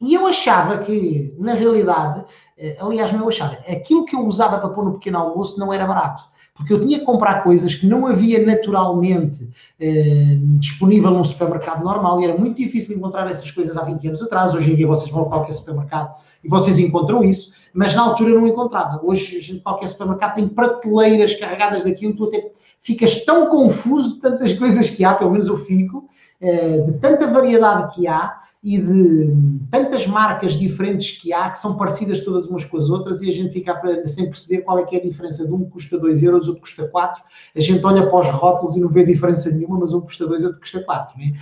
e, 0.02 0.12
eu 0.12 0.26
achava 0.26 0.78
que, 0.78 1.34
na 1.38 1.54
realidade, 1.54 2.24
eh, 2.58 2.76
aliás, 2.78 3.10
não 3.10 3.20
eu 3.20 3.28
achava, 3.28 3.54
aquilo 3.66 4.04
que 4.04 4.14
eu 4.14 4.20
usava 4.20 4.58
para 4.58 4.68
pôr 4.68 4.84
no 4.84 4.92
pequeno 4.94 5.18
almoço 5.18 5.58
não 5.58 5.72
era 5.72 5.86
barato. 5.86 6.24
Porque 6.54 6.72
eu 6.72 6.80
tinha 6.80 7.00
que 7.00 7.04
comprar 7.04 7.42
coisas 7.42 7.74
que 7.74 7.84
não 7.84 8.06
havia 8.06 8.44
naturalmente 8.46 9.50
eh, 9.80 10.38
disponível 10.60 11.10
num 11.10 11.24
supermercado 11.24 11.82
normal 11.82 12.20
e 12.20 12.24
era 12.24 12.38
muito 12.38 12.56
difícil 12.56 12.96
encontrar 12.96 13.28
essas 13.28 13.50
coisas 13.50 13.76
há 13.76 13.82
20 13.82 14.06
anos 14.06 14.22
atrás. 14.22 14.54
Hoje 14.54 14.72
em 14.72 14.76
dia 14.76 14.86
vocês 14.86 15.10
vão 15.10 15.22
a 15.22 15.28
qualquer 15.28 15.52
supermercado 15.52 16.14
e 16.44 16.48
vocês 16.48 16.78
encontram 16.78 17.24
isso, 17.24 17.52
mas 17.72 17.92
na 17.92 18.02
altura 18.02 18.34
não 18.34 18.46
encontrava. 18.46 19.00
Hoje, 19.02 19.40
gente, 19.40 19.62
qualquer 19.62 19.88
supermercado 19.88 20.36
tem 20.36 20.46
prateleiras 20.48 21.34
carregadas 21.34 21.82
daquilo, 21.82 22.14
tu 22.14 22.26
até 22.26 22.52
ficas 22.80 23.24
tão 23.24 23.48
confuso 23.48 24.14
de 24.14 24.20
tantas 24.20 24.52
coisas 24.52 24.88
que 24.88 25.04
há, 25.04 25.12
pelo 25.12 25.32
menos 25.32 25.48
eu 25.48 25.56
fico, 25.56 26.08
eh, 26.40 26.82
de 26.82 26.92
tanta 27.00 27.26
variedade 27.26 27.96
que 27.96 28.06
há 28.06 28.43
e 28.64 28.78
de 28.78 29.30
tantas 29.70 30.06
marcas 30.06 30.54
diferentes 30.54 31.20
que 31.20 31.34
há, 31.34 31.50
que 31.50 31.58
são 31.58 31.76
parecidas 31.76 32.20
todas 32.20 32.46
umas 32.46 32.64
com 32.64 32.78
as 32.78 32.88
outras, 32.88 33.20
e 33.20 33.28
a 33.28 33.32
gente 33.32 33.52
fica 33.52 33.78
sem 34.06 34.24
perceber 34.24 34.62
qual 34.62 34.78
é 34.78 34.84
que 34.84 34.96
é 34.96 34.98
a 35.00 35.02
diferença 35.02 35.46
de 35.46 35.52
um 35.52 35.64
que 35.64 35.70
custa 35.70 35.98
2 35.98 36.22
euros, 36.22 36.48
outro 36.48 36.62
custa 36.62 36.88
4. 36.88 37.22
A 37.54 37.60
gente 37.60 37.84
olha 37.84 38.08
para 38.08 38.18
os 38.18 38.28
rótulos 38.28 38.74
e 38.74 38.80
não 38.80 38.88
vê 38.88 39.04
diferença 39.04 39.50
nenhuma, 39.50 39.80
mas 39.80 39.92
um 39.92 40.00
custa 40.00 40.26
2 40.26 40.42
e 40.42 40.46
outro 40.46 40.60
custa 40.60 40.82
4. 40.82 41.18
Né? 41.18 41.34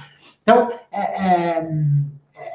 Então, 0.43 0.73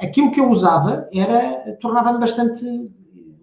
aquilo 0.02 0.32
que 0.32 0.42
eu 0.42 0.50
usava 0.50 1.08
era 1.16 1.78
tornava-me 1.80 2.20
bastante 2.20 2.92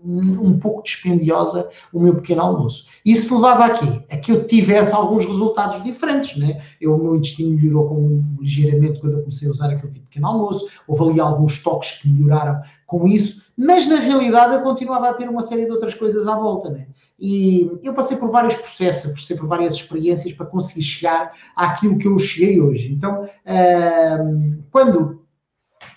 um 0.05 0.59
pouco 0.59 0.83
dispendiosa 0.83 1.69
o 1.93 2.01
meu 2.01 2.15
pequeno 2.17 2.43
almoço. 2.43 2.87
Isso 3.05 3.35
levava 3.35 3.65
aqui 3.65 4.05
a 4.11 4.17
que 4.17 4.33
eu 4.33 4.47
tivesse 4.47 4.95
alguns 4.95 5.25
resultados 5.25 5.83
diferentes, 5.83 6.37
né? 6.37 6.61
Eu, 6.81 6.95
o 6.95 7.03
meu 7.03 7.17
intestino 7.17 7.57
melhorou 7.57 7.89
com, 7.89 8.25
ligeiramente 8.41 9.01
quando 9.01 9.15
eu 9.15 9.21
comecei 9.21 9.49
a 9.49 9.51
usar 9.51 9.67
aquele 9.67 9.93
tipo 9.93 9.95
de 9.95 10.01
pequeno 10.01 10.27
almoço, 10.27 10.69
houve 10.87 11.11
ali 11.11 11.21
alguns 11.21 11.63
toques 11.63 11.93
que 11.93 12.09
melhoraram 12.09 12.61
com 12.87 13.09
isso, 13.09 13.43
mas 13.57 13.87
na 13.87 13.97
realidade 13.97 14.55
eu 14.55 14.61
continuava 14.61 15.09
a 15.09 15.15
ter 15.15 15.29
uma 15.29 15.43
série 15.43 15.65
de 15.65 15.73
outras 15.73 15.95
coisas 15.95 16.27
à 16.27 16.37
volta, 16.37 16.71
né? 16.71 16.87
E 17.19 17.71
eu 17.83 17.95
passei 17.95 18.17
por 18.17 18.31
vários 18.31 18.57
processos, 18.57 19.11
passei 19.13 19.37
por 19.37 19.47
várias 19.47 19.75
experiências 19.75 20.35
para 20.35 20.47
conseguir 20.47 20.83
chegar 20.83 21.33
àquilo 21.55 21.97
que 21.97 22.07
eu 22.07 22.19
cheguei 22.19 22.61
hoje. 22.61 22.93
Então, 22.93 23.23
uh, 23.23 24.63
quando 24.71 25.24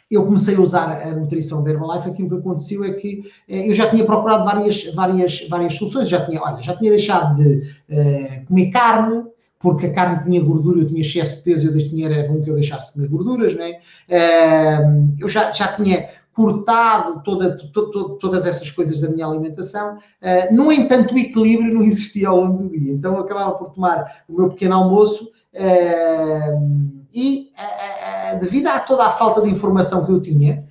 eu 0.10 0.26
comecei 0.26 0.56
a 0.56 0.62
usar 0.62 1.02
a 1.02 1.12
nutrição 1.16 1.64
da 1.64 1.72
Herbalife, 1.72 2.10
aquilo 2.10 2.30
que 2.30 2.36
aconteceu 2.36 2.84
é 2.84 2.94
que 2.94 3.30
eh, 3.48 3.70
eu 3.70 3.74
já 3.74 3.90
tinha 3.90 4.06
procurado 4.06 4.46
várias, 4.46 4.86
várias, 4.94 5.48
várias 5.50 5.74
soluções, 5.74 6.08
já 6.08 6.26
tinha, 6.26 6.42
olha, 6.42 6.64
já 6.64 6.76
tinha 6.78 6.92
deixado 6.92 7.36
de 7.36 7.58
uh, 7.90 8.46
comer 8.48 8.68
carne, 8.72 9.26
porque 9.60 9.88
a 9.88 9.94
carne 9.94 10.24
tinha 10.24 10.42
gordura, 10.42 10.80
eu 10.80 10.88
tinha 10.88 11.02
excesso 11.02 11.38
de 11.38 11.44
peso, 11.44 11.68
eu 11.68 11.78
tinha, 11.78 12.10
era 12.10 12.28
bom 12.28 12.42
que 12.42 12.50
eu 12.50 12.56
deixasse 12.56 12.88
de 12.88 12.94
comer 12.94 13.10
gorduras, 13.10 13.56
né? 13.56 13.80
Uh, 14.08 15.16
eu 15.20 15.28
já, 15.28 15.52
já 15.52 15.68
tinha 15.74 16.10
cortado 16.34 17.24
toda, 17.24 17.58
to, 17.58 17.92
to, 17.92 18.10
todas 18.20 18.46
essas 18.46 18.70
coisas 18.70 19.02
da 19.02 19.10
minha 19.10 19.26
alimentação. 19.26 19.98
Uh, 19.98 20.56
no 20.56 20.72
entanto, 20.72 21.16
o 21.16 21.18
equilíbrio 21.18 21.74
não 21.74 21.82
existia 21.82 22.30
ao 22.30 22.40
longo 22.40 22.64
do 22.64 22.70
dia. 22.70 22.94
Então, 22.94 23.16
eu 23.16 23.22
acabava 23.22 23.56
por 23.56 23.72
tomar 23.72 24.24
o 24.30 24.34
meu 24.34 24.50
pequeno 24.50 24.76
almoço 24.76 25.32
uh, 25.56 26.97
e 27.18 27.52
uh, 27.58 28.40
devido 28.40 28.68
a 28.68 28.80
toda 28.80 29.08
a 29.08 29.10
falta 29.10 29.42
de 29.42 29.50
informação 29.50 30.06
que 30.06 30.12
eu 30.12 30.22
tinha, 30.22 30.64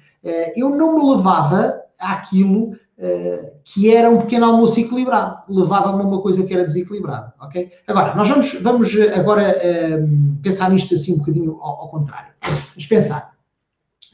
eu 0.57 0.71
não 0.71 0.97
me 0.97 1.17
levava 1.17 1.75
àquilo 2.01 2.77
que 3.63 3.95
era 3.95 4.11
um 4.11 4.19
pequeno 4.19 4.47
almoço 4.47 4.81
equilibrado. 4.81 5.39
Levava-me 5.49 6.03
a 6.03 6.07
uma 6.07 6.21
coisa 6.21 6.45
que 6.45 6.53
era 6.53 6.65
desequilibrada, 6.65 7.33
ok? 7.41 7.71
Agora, 7.87 8.15
nós 8.17 8.29
vamos, 8.29 8.55
vamos 8.55 8.97
agora 9.15 9.57
pensar 10.43 10.71
nisto 10.71 10.97
assim 10.97 11.15
um 11.15 11.19
bocadinho 11.19 11.59
ao, 11.61 11.83
ao 11.83 11.89
contrário. 11.91 12.33
Vamos 12.43 12.87
pensar. 12.89 13.33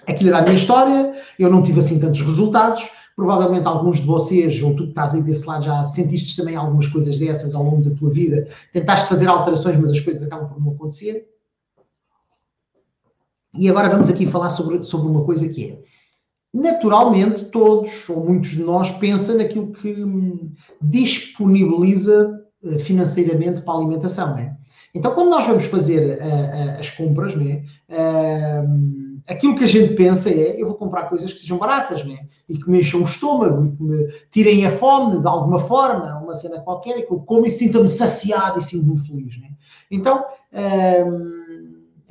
Aquilo 0.07 0.31
era 0.31 0.41
a 0.41 0.43
minha 0.43 0.55
história, 0.55 1.15
eu 1.39 1.49
não 1.49 1.63
tive 1.63 1.81
assim 1.81 1.99
tantos 1.99 2.21
resultados, 2.21 2.91
provavelmente 3.17 3.67
alguns 3.67 4.01
de 4.01 4.07
vocês, 4.07 4.61
ou 4.63 4.75
tu 4.75 4.85
que 4.85 4.91
estás 4.91 5.15
aí 5.15 5.23
desse 5.23 5.47
lado, 5.47 5.65
já 5.65 5.83
sentiste 5.85 6.37
também 6.37 6.57
algumas 6.57 6.87
coisas 6.89 7.17
dessas 7.17 7.55
ao 7.55 7.63
longo 7.63 7.89
da 7.89 7.97
tua 7.97 8.11
vida, 8.11 8.49
tentaste 8.73 9.09
fazer 9.09 9.29
alterações, 9.29 9.79
mas 9.79 9.91
as 9.91 10.01
coisas 10.01 10.23
acabam 10.23 10.49
por 10.49 10.61
não 10.61 10.73
acontecer. 10.73 11.32
E 13.59 13.69
agora 13.69 13.89
vamos 13.89 14.09
aqui 14.09 14.27
falar 14.27 14.51
sobre, 14.51 14.83
sobre 14.83 15.09
uma 15.09 15.25
coisa 15.25 15.49
que 15.49 15.71
é. 15.71 15.79
Naturalmente, 16.55 17.47
todos 17.47 18.09
ou 18.09 18.25
muitos 18.25 18.51
de 18.51 18.63
nós 18.63 18.91
pensam 18.91 19.39
naquilo 19.39 19.73
que 19.73 19.95
disponibiliza 20.81 22.43
eh, 22.65 22.79
financeiramente 22.79 23.63
para 23.63 23.75
a 23.75 23.77
alimentação, 23.79 24.35
né? 24.35 24.57
Então, 24.95 25.15
quando 25.15 25.31
nós 25.31 25.47
vamos 25.47 25.65
fazer 25.65 26.19
uh, 26.19 26.77
uh, 26.77 26.79
as 26.79 26.91
compras, 26.91 27.35
né, 27.35 27.65
uh, 27.89 29.23
aquilo 29.27 29.55
que 29.55 29.65
a 29.65 29.69
gente 29.69 29.95
pensa 29.95 30.29
é: 30.29 30.61
eu 30.61 30.67
vou 30.67 30.77
comprar 30.77 31.09
coisas 31.09 31.33
que 31.33 31.39
sejam 31.39 31.57
baratas, 31.57 32.05
né, 32.05 32.27
e 32.47 32.59
que 32.59 32.71
me 32.71 32.81
encham 32.81 33.01
o 33.01 33.05
estômago, 33.05 33.65
e 33.65 33.73
que 33.75 33.83
me 33.83 34.13
tirem 34.31 34.67
a 34.67 34.71
fome 34.71 35.19
de 35.19 35.27
alguma 35.27 35.59
forma, 35.59 36.19
uma 36.19 36.35
cena 36.35 36.61
qualquer, 36.61 36.99
e 36.99 37.07
que 37.07 37.13
eu 37.13 37.21
como 37.21 37.47
e 37.47 37.51
sinta-me 37.51 37.89
saciado 37.89 38.59
e 38.59 38.63
sinto-me 38.63 39.01
feliz. 39.01 39.41
Né? 39.41 39.49
Então, 39.91 40.25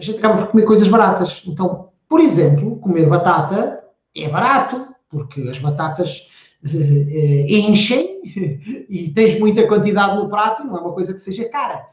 a 0.02 0.04
gente 0.04 0.20
acaba 0.20 0.42
por 0.42 0.52
comer 0.52 0.66
coisas 0.66 0.88
baratas. 0.88 1.44
Então, 1.46 1.90
por 2.10 2.20
exemplo, 2.20 2.78
comer 2.78 3.08
batata 3.08 3.84
é 4.16 4.28
barato, 4.28 4.88
porque 5.10 5.42
as 5.48 5.60
batatas 5.60 6.28
uh, 6.66 7.48
enchem 7.48 8.22
e 8.90 9.12
tens 9.14 9.40
muita 9.40 9.68
quantidade 9.68 10.18
no 10.18 10.30
prato, 10.30 10.66
não 10.66 10.78
é 10.78 10.82
uma 10.82 10.94
coisa 10.94 11.14
que 11.14 11.20
seja 11.20 11.48
cara. 11.48 11.86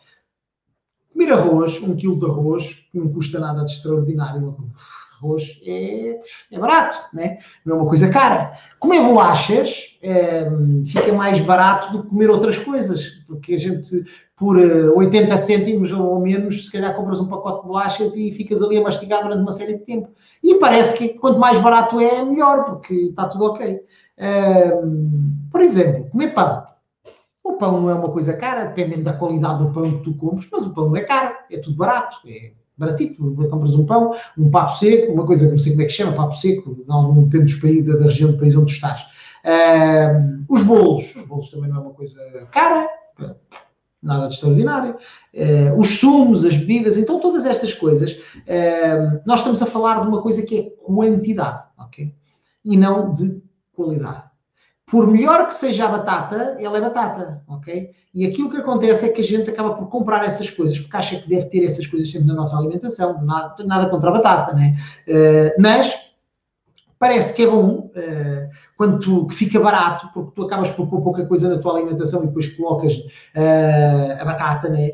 Comer 1.12 1.32
arroz, 1.32 1.80
um 1.82 1.94
quilo 1.94 2.18
de 2.18 2.26
arroz, 2.26 2.82
não 2.94 3.12
custa 3.12 3.38
nada 3.38 3.64
de 3.64 3.72
extraordinário 3.72 4.56
arroz 5.18 5.60
é, 5.66 6.18
é 6.50 6.58
barato, 6.58 6.98
né? 7.12 7.38
não 7.64 7.76
é 7.76 7.78
uma 7.80 7.88
coisa 7.88 8.08
cara. 8.08 8.56
Comer 8.78 9.00
bolachas 9.00 9.98
é, 10.02 10.48
fica 10.87 11.12
mais 11.12 11.40
barato 11.40 11.92
do 11.92 12.02
que 12.02 12.08
comer 12.08 12.30
outras 12.30 12.58
coisas, 12.58 13.04
porque 13.26 13.54
a 13.54 13.58
gente, 13.58 14.04
por 14.37 14.56
80 14.56 15.34
eh, 15.34 15.37
cêntimos 15.37 15.92
ou 15.92 16.20
menos, 16.20 16.66
se 16.66 16.72
calhar 16.72 16.94
compras 16.94 17.20
um 17.20 17.28
pacote 17.28 17.62
de 17.62 17.66
bolachas 17.66 18.14
e 18.14 18.32
ficas 18.32 18.62
ali 18.62 18.76
a 18.76 18.82
mastigar 18.82 19.22
durante 19.22 19.42
uma 19.42 19.50
série 19.50 19.78
de 19.78 19.84
tempo. 19.84 20.08
E 20.42 20.54
parece 20.56 20.96
que 20.96 21.08
quanto 21.18 21.38
mais 21.38 21.58
barato 21.58 22.00
é, 22.00 22.22
melhor, 22.22 22.64
porque 22.64 22.94
está 22.94 23.26
tudo 23.26 23.46
ok. 23.46 23.80
É, 24.16 24.72
por 25.50 25.60
exemplo, 25.60 26.10
comer 26.10 26.34
pão. 26.34 26.66
O 27.44 27.54
pão 27.54 27.80
não 27.80 27.90
é 27.90 27.94
uma 27.94 28.10
coisa 28.10 28.37
cara, 28.37 28.66
dependendo 28.66 29.02
da 29.02 29.12
qualidade 29.12 29.64
do 29.64 29.72
pão 29.72 29.98
que 29.98 30.04
tu 30.04 30.14
compres, 30.14 30.48
mas 30.50 30.64
o 30.64 30.75
pão 30.75 30.88
não 30.88 30.96
é 30.96 31.02
caro, 31.02 31.34
é 31.50 31.58
tudo 31.58 31.76
barato. 31.76 32.18
É 32.26 32.52
baratito, 32.78 33.35
compras 33.50 33.75
um 33.75 33.85
pão, 33.85 34.14
um 34.37 34.50
papo 34.50 34.73
seco, 34.73 35.12
uma 35.12 35.26
coisa 35.26 35.47
que 35.47 35.52
não 35.52 35.58
sei 35.58 35.73
como 35.73 35.82
é 35.82 35.87
que 35.87 35.92
chama, 35.92 36.12
papo 36.12 36.35
seco, 36.35 36.85
algum, 36.88 37.25
depende 37.25 37.54
dos 37.54 37.87
da, 37.87 38.04
região 38.04 38.32
do 38.32 38.38
país 38.38 38.54
onde 38.56 38.73
estás. 38.73 39.02
Uh, 39.44 40.44
os 40.49 40.62
bolos, 40.62 41.14
os 41.16 41.23
bolos 41.25 41.50
também 41.50 41.68
não 41.68 41.78
é 41.78 41.80
uma 41.80 41.94
coisa 41.94 42.20
cara, 42.52 42.88
nada 44.02 44.28
de 44.28 44.35
extraordinário. 44.35 44.97
Uh, 45.35 45.78
os 45.78 45.99
sumos, 45.99 46.44
as 46.44 46.56
bebidas, 46.56 46.97
então 46.97 47.20
todas 47.20 47.44
estas 47.47 47.73
coisas, 47.75 48.12
uh, 48.12 49.20
nós 49.26 49.40
estamos 49.40 49.61
a 49.61 49.66
falar 49.66 50.00
de 50.02 50.08
uma 50.08 50.23
coisa 50.23 50.42
que 50.42 50.58
é 50.58 50.62
quantidade, 50.85 51.62
ok? 51.78 52.14
E 52.64 52.76
não 52.76 53.12
de 53.12 53.42
qualidade 53.73 54.27
por 54.90 55.07
melhor 55.07 55.47
que 55.47 55.54
seja 55.54 55.85
a 55.85 55.88
batata, 55.88 56.57
ela 56.59 56.78
é 56.78 56.80
batata, 56.80 57.42
ok? 57.47 57.90
E 58.14 58.26
aquilo 58.26 58.50
que 58.50 58.57
acontece 58.57 59.04
é 59.04 59.11
que 59.11 59.21
a 59.21 59.25
gente 59.25 59.50
acaba 59.50 59.75
por 59.75 59.88
comprar 59.88 60.25
essas 60.25 60.49
coisas, 60.49 60.78
porque 60.78 60.97
acha 60.97 61.21
que 61.21 61.28
deve 61.28 61.47
ter 61.47 61.62
essas 61.62 61.87
coisas 61.87 62.11
sempre 62.11 62.28
na 62.28 62.35
nossa 62.35 62.57
alimentação, 62.57 63.23
nada, 63.23 63.62
nada 63.64 63.90
contra 63.90 64.09
a 64.09 64.12
batata, 64.14 64.54
né? 64.54 64.76
Uh, 65.07 65.61
mas 65.61 65.95
parece 66.99 67.35
que 67.35 67.42
é 67.42 67.47
bom 67.47 67.90
uh, 67.95 68.49
quando 68.78 68.99
tu, 68.99 69.26
que 69.26 69.35
fica 69.35 69.61
barato, 69.61 70.09
porque 70.14 70.33
tu 70.35 70.42
acabas 70.45 70.71
por 70.71 70.88
pôr 70.88 71.02
pouca 71.02 71.26
coisa 71.26 71.50
na 71.50 71.59
tua 71.59 71.75
alimentação 71.75 72.25
e 72.25 72.28
depois 72.28 72.47
colocas 72.57 72.95
uh, 72.97 74.21
a 74.21 74.25
batata, 74.25 74.71
né? 74.71 74.92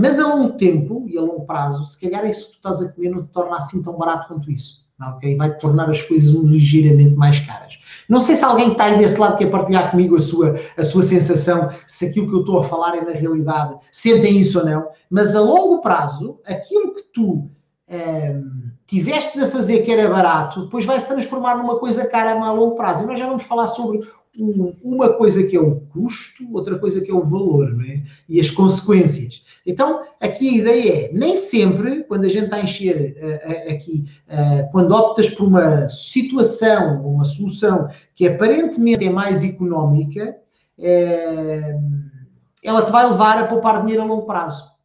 mas 0.00 0.18
a 0.18 0.26
longo 0.26 0.56
tempo 0.56 1.04
e 1.08 1.16
a 1.16 1.20
longo 1.20 1.46
prazo, 1.46 1.84
se 1.84 2.00
calhar 2.00 2.28
isso 2.28 2.46
que 2.46 2.52
tu 2.54 2.56
estás 2.56 2.82
a 2.82 2.92
comer 2.92 3.10
não 3.10 3.22
te 3.22 3.30
torna 3.30 3.56
assim 3.56 3.82
tão 3.82 3.96
barato 3.96 4.26
quanto 4.26 4.50
isso 4.50 4.88
ok? 5.06 5.36
Vai 5.36 5.56
tornar 5.58 5.88
as 5.90 6.02
coisas 6.02 6.30
ligeiramente 6.30 7.14
mais 7.14 7.40
caras. 7.40 7.78
Não 8.08 8.20
sei 8.20 8.36
se 8.36 8.44
alguém 8.44 8.72
está 8.72 8.84
aí 8.84 8.98
desse 8.98 9.20
lado 9.20 9.36
quer 9.36 9.50
partilhar 9.50 9.90
comigo 9.90 10.16
a 10.16 10.20
sua, 10.20 10.58
a 10.76 10.82
sua 10.82 11.02
sensação, 11.02 11.68
se 11.86 12.06
aquilo 12.06 12.28
que 12.28 12.34
eu 12.34 12.40
estou 12.40 12.58
a 12.60 12.64
falar 12.64 12.96
é 12.96 13.04
na 13.04 13.12
realidade, 13.12 13.76
sentem 13.92 14.38
isso 14.38 14.58
ou 14.58 14.64
não, 14.64 14.88
mas 15.10 15.36
a 15.36 15.40
longo 15.40 15.80
prazo, 15.80 16.40
aquilo 16.46 16.94
que 16.94 17.02
tu 17.12 17.24
um, 17.24 17.50
ehm, 17.88 18.68
tivestes 18.86 19.42
a 19.42 19.48
fazer 19.48 19.82
que 19.82 19.92
era 19.92 20.08
barato, 20.08 20.64
depois 20.64 20.86
vai 20.86 20.98
se 20.98 21.06
transformar 21.06 21.56
numa 21.56 21.78
coisa 21.78 22.06
cara 22.06 22.32
a 22.32 22.52
longo 22.52 22.74
prazo. 22.74 23.04
E 23.04 23.06
nós 23.06 23.18
já 23.18 23.26
vamos 23.26 23.42
falar 23.42 23.66
sobre 23.66 24.00
uma 24.38 25.12
coisa 25.14 25.42
que 25.42 25.56
é 25.56 25.60
o 25.60 25.80
custo, 25.92 26.44
outra 26.52 26.78
coisa 26.78 27.00
que 27.00 27.10
é 27.10 27.14
o 27.14 27.26
valor, 27.26 27.76
é? 27.84 28.02
E 28.28 28.40
as 28.40 28.50
consequências. 28.50 29.42
Então, 29.66 30.02
aqui 30.20 30.48
a 30.48 30.56
ideia 30.58 30.92
é, 30.92 31.12
nem 31.12 31.36
sempre, 31.36 32.04
quando 32.04 32.24
a 32.24 32.28
gente 32.28 32.44
está 32.44 32.56
a 32.56 32.62
encher 32.62 33.16
uh, 33.20 33.72
aqui, 33.72 34.06
uh, 34.28 34.70
quando 34.70 34.92
optas 34.92 35.28
por 35.28 35.46
uma 35.46 35.88
situação, 35.88 37.04
uma 37.06 37.24
solução 37.24 37.88
que 38.14 38.26
aparentemente 38.26 39.04
é 39.04 39.10
mais 39.10 39.42
económica, 39.42 40.36
uh, 40.78 42.08
ela 42.62 42.84
te 42.84 42.92
vai 42.92 43.10
levar 43.10 43.38
a 43.38 43.46
poupar 43.46 43.80
dinheiro 43.80 44.02
a 44.02 44.06
longo 44.06 44.26
prazo. 44.26 44.77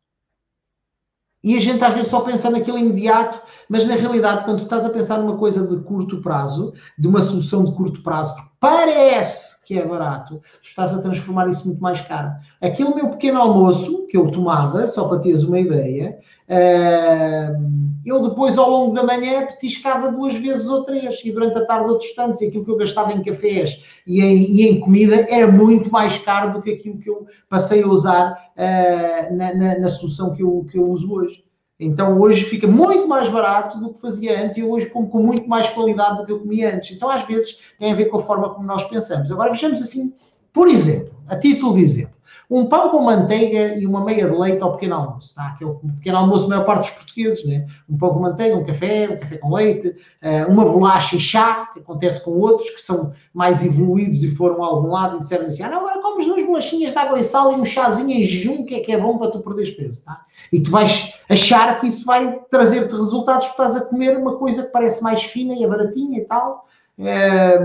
E 1.44 1.58
a 1.58 1.62
gente 1.62 1.84
às 1.84 1.94
vezes 1.94 2.10
só 2.10 2.22
pensa 2.22 2.50
naquilo 2.50 2.78
imediato, 2.78 3.42
mas 3.68 3.86
na 3.86 3.96
realidade, 3.96 4.46
quando 4.46 4.60
tu 4.60 4.64
estás 4.64 4.86
a 4.86 4.90
pensar 4.90 5.20
numa 5.20 5.38
coisa 5.38 5.68
de 5.68 5.84
curto 5.84 6.22
prazo, 6.22 6.74
de 6.98 7.08
uma 7.08 7.20
solução 7.20 7.66
de 7.66 7.74
curto 7.74 8.02
prazo, 8.02 8.34
parece 8.60 9.62
que 9.66 9.78
é 9.78 9.86
barato, 9.86 10.42
tu 10.62 10.68
estás 10.68 10.94
a 10.94 11.00
transformar 11.00 11.50
isso 11.50 11.66
muito 11.66 11.82
mais 11.82 12.00
caro. 12.02 12.32
Aquele 12.62 12.96
meu 12.96 13.10
pequeno 13.10 13.40
almoço 13.40 14.08
que 14.08 14.18
eu 14.18 14.28
tomava, 14.28 14.88
só 14.88 15.08
para 15.08 15.20
teres 15.20 15.44
uma 15.44 15.60
ideia, 15.60 16.18
uh, 16.48 17.93
eu 18.06 18.28
depois 18.28 18.58
ao 18.58 18.70
longo 18.70 18.94
da 18.94 19.04
manhã 19.04 19.46
petiscava 19.46 20.12
duas 20.12 20.36
vezes 20.36 20.70
ou 20.70 20.84
três, 20.84 21.20
e 21.24 21.32
durante 21.32 21.58
a 21.58 21.66
tarde 21.66 21.90
outros 21.90 22.14
tantos, 22.14 22.42
e 22.42 22.48
aquilo 22.48 22.66
que 22.66 22.72
eu 22.72 22.78
gastava 22.78 23.14
em 23.14 23.24
cafés 23.24 23.82
e 24.06 24.22
em, 24.22 24.42
e 24.42 24.68
em 24.68 24.80
comida 24.80 25.26
era 25.30 25.52
muito 25.52 25.92
mais 25.92 26.18
caro 26.18 26.54
do 26.54 26.62
que 26.62 26.72
aquilo 26.72 26.98
que 26.98 27.10
eu 27.10 27.26
passei 27.50 27.84
a 27.84 27.88
usar 27.88 28.52
uh, 28.58 29.36
na, 29.36 29.54
na, 29.54 29.80
na, 29.80 29.90
solução 29.90 30.34
que 30.34 30.44
eu, 30.44 30.66
que 30.70 30.78
eu 30.78 30.90
uso 30.90 31.14
hoje. 31.14 31.44
Então 31.80 32.20
hoje 32.20 32.46
fica 32.46 32.68
muito 32.68 33.08
mais 33.08 33.30
barato 33.30 33.80
do 33.80 33.94
que 33.94 34.02
fazia 34.02 34.44
antes 34.44 34.58
e 34.58 34.64
hoje 34.64 34.88
como 34.88 35.10
com 35.10 35.22
muito 35.22 35.48
mais 35.48 35.68
qualidade 35.70 36.18
do 36.18 36.26
que 36.26 36.32
eu 36.32 36.40
comia 36.40 36.76
antes. 36.76 36.92
Então 36.96 37.10
às 37.10 37.24
vezes 37.26 37.60
tem 37.80 37.92
a 37.92 37.96
ver 37.96 38.06
com 38.06 38.18
a 38.18 38.24
forma 38.24 38.50
como 38.54 38.66
nós 38.66 38.84
pensamos. 38.84 39.32
Agora 39.32 39.52
vejamos 39.52 39.82
assim, 39.82 40.14
por 40.52 40.68
exemplo, 40.68 41.14
a 41.28 41.36
título 41.36 41.74
de 41.74 41.82
exemplo, 41.82 42.13
um 42.50 42.66
pão 42.66 42.90
com 42.90 43.02
manteiga 43.02 43.76
e 43.80 43.86
uma 43.86 44.04
meia 44.04 44.30
de 44.30 44.36
leite 44.36 44.62
ao 44.62 44.74
pequeno 44.74 44.96
almoço, 44.96 45.34
tá? 45.36 45.56
que 45.58 45.64
é 45.64 45.68
o 45.68 45.76
pequeno 45.76 46.18
almoço 46.18 46.44
da 46.44 46.56
maior 46.56 46.66
parte 46.66 46.82
dos 46.82 46.92
portugueses, 46.92 47.46
né? 47.46 47.66
um 47.90 47.98
pão 47.98 48.10
com 48.10 48.20
manteiga, 48.20 48.56
um 48.56 48.64
café, 48.64 49.10
um 49.10 49.20
café 49.20 49.38
com 49.38 49.54
leite, 49.54 49.96
eh, 50.22 50.46
uma 50.46 50.66
bolacha 50.66 51.16
e 51.16 51.20
chá, 51.20 51.70
que 51.74 51.80
acontece 51.80 52.24
com 52.24 52.32
outros 52.32 52.70
que 52.70 52.82
são 52.82 53.14
mais 53.34 53.64
evoluídos 53.64 54.24
e 54.24 54.36
foram 54.36 54.64
a 54.64 54.68
algum 54.68 54.90
lado 54.90 55.16
e 55.16 55.20
disseram 55.20 55.48
assim, 55.48 55.64
ah, 55.64 55.70
não, 55.70 55.80
agora 55.80 56.02
comes 56.02 56.26
duas 56.26 56.46
bolachinhas 56.46 56.92
de 56.92 56.98
água 56.98 57.20
e 57.20 57.24
sal 57.24 57.54
e 57.54 57.56
um 57.56 57.66
chazinho 57.66 58.12
em 58.12 58.24
jejum, 58.24 58.66
que 58.66 58.76
é 58.76 58.80
que 58.82 58.92
é 58.92 58.98
bom 58.98 59.18
para 59.18 59.32
tu 59.32 59.40
perderes 59.40 59.72
peso, 59.72 60.04
tá? 60.06 60.22
E 60.52 60.60
tu 60.60 60.70
vais 60.70 61.14
achar 61.30 61.80
que 61.80 61.88
isso 61.88 62.06
vai 62.06 62.40
trazer-te 62.52 62.94
resultados 62.94 63.48
porque 63.48 63.62
estás 63.62 63.76
a 63.76 63.86
comer 63.86 64.18
uma 64.18 64.36
coisa 64.36 64.64
que 64.64 64.72
parece 64.72 65.02
mais 65.02 65.24
fina 65.24 65.54
e 65.54 65.64
é 65.64 65.68
baratinha 65.68 66.20
e 66.20 66.26
tal. 66.26 66.68
É, 67.00 67.60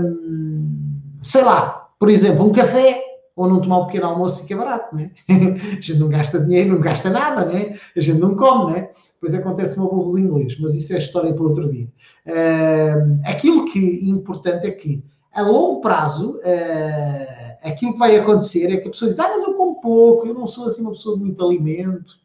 sei 1.21 1.43
lá, 1.43 1.89
por 1.99 2.09
exemplo, 2.09 2.45
um 2.45 2.51
café 2.51 3.08
ou 3.39 3.47
não 3.47 3.61
tomar 3.61 3.77
um 3.79 3.85
pequeno 3.85 4.07
almoço 4.07 4.41
fica 4.41 4.57
barato, 4.57 4.93
né? 4.93 5.11
a 5.29 5.75
gente 5.75 5.97
não 5.97 6.09
gasta 6.09 6.41
dinheiro, 6.41 6.73
não 6.73 6.81
gasta 6.81 7.09
nada, 7.09 7.45
né? 7.45 7.79
A 7.95 8.01
gente 8.01 8.19
não 8.19 8.35
come, 8.35 8.73
né? 8.73 8.89
Depois 9.13 9.33
acontece 9.33 9.77
uma 9.77 9.87
burro 9.87 10.15
de 10.15 10.21
inglês, 10.23 10.57
mas 10.59 10.75
isso 10.75 10.93
é 10.93 10.97
história 10.97 11.33
para 11.33 11.43
outro 11.43 11.69
dia. 11.69 11.87
Uh, 12.27 13.19
aquilo 13.23 13.63
que 13.63 13.79
é 13.79 14.09
importante 14.09 14.67
é 14.67 14.71
que, 14.71 15.01
a 15.33 15.41
longo 15.41 15.79
prazo, 15.79 16.35
uh, 16.35 17.57
aquilo 17.63 17.93
que 17.93 17.99
vai 17.99 18.17
acontecer 18.17 18.65
é 18.73 18.77
que 18.77 18.89
a 18.89 18.91
pessoa 18.91 19.09
diz, 19.09 19.19
ah, 19.19 19.29
mas 19.29 19.43
eu 19.43 19.53
como 19.53 19.79
pouco, 19.79 20.27
eu 20.27 20.33
não 20.33 20.45
sou 20.45 20.65
assim 20.65 20.81
uma 20.81 20.91
pessoa 20.91 21.17
de 21.17 21.23
muito 21.23 21.41
alimento, 21.41 22.15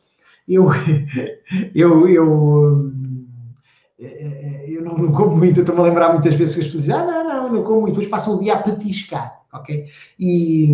eu, 0.48 0.66
eu, 1.72 2.08
eu, 2.08 2.92
eh, 4.00 4.64
eu 4.66 4.82
não, 4.82 4.98
não 4.98 5.12
como 5.12 5.36
muito, 5.36 5.60
eu 5.60 5.62
estou-me 5.62 5.80
a 5.80 5.84
lembrar 5.84 6.12
muitas 6.12 6.34
vezes 6.34 6.56
que 6.56 6.60
as 6.60 6.66
pessoas 6.66 6.84
dizem, 6.84 6.96
ah, 6.96 7.04
não, 7.04 7.28
não, 7.28 7.52
não 7.52 7.62
como 7.62 7.82
muito, 7.82 7.94
depois 7.94 8.08
passam 8.08 8.34
o 8.34 8.40
dia 8.40 8.54
a 8.54 8.62
petiscar 8.62 9.43
ok? 9.54 9.86
E, 10.18 10.72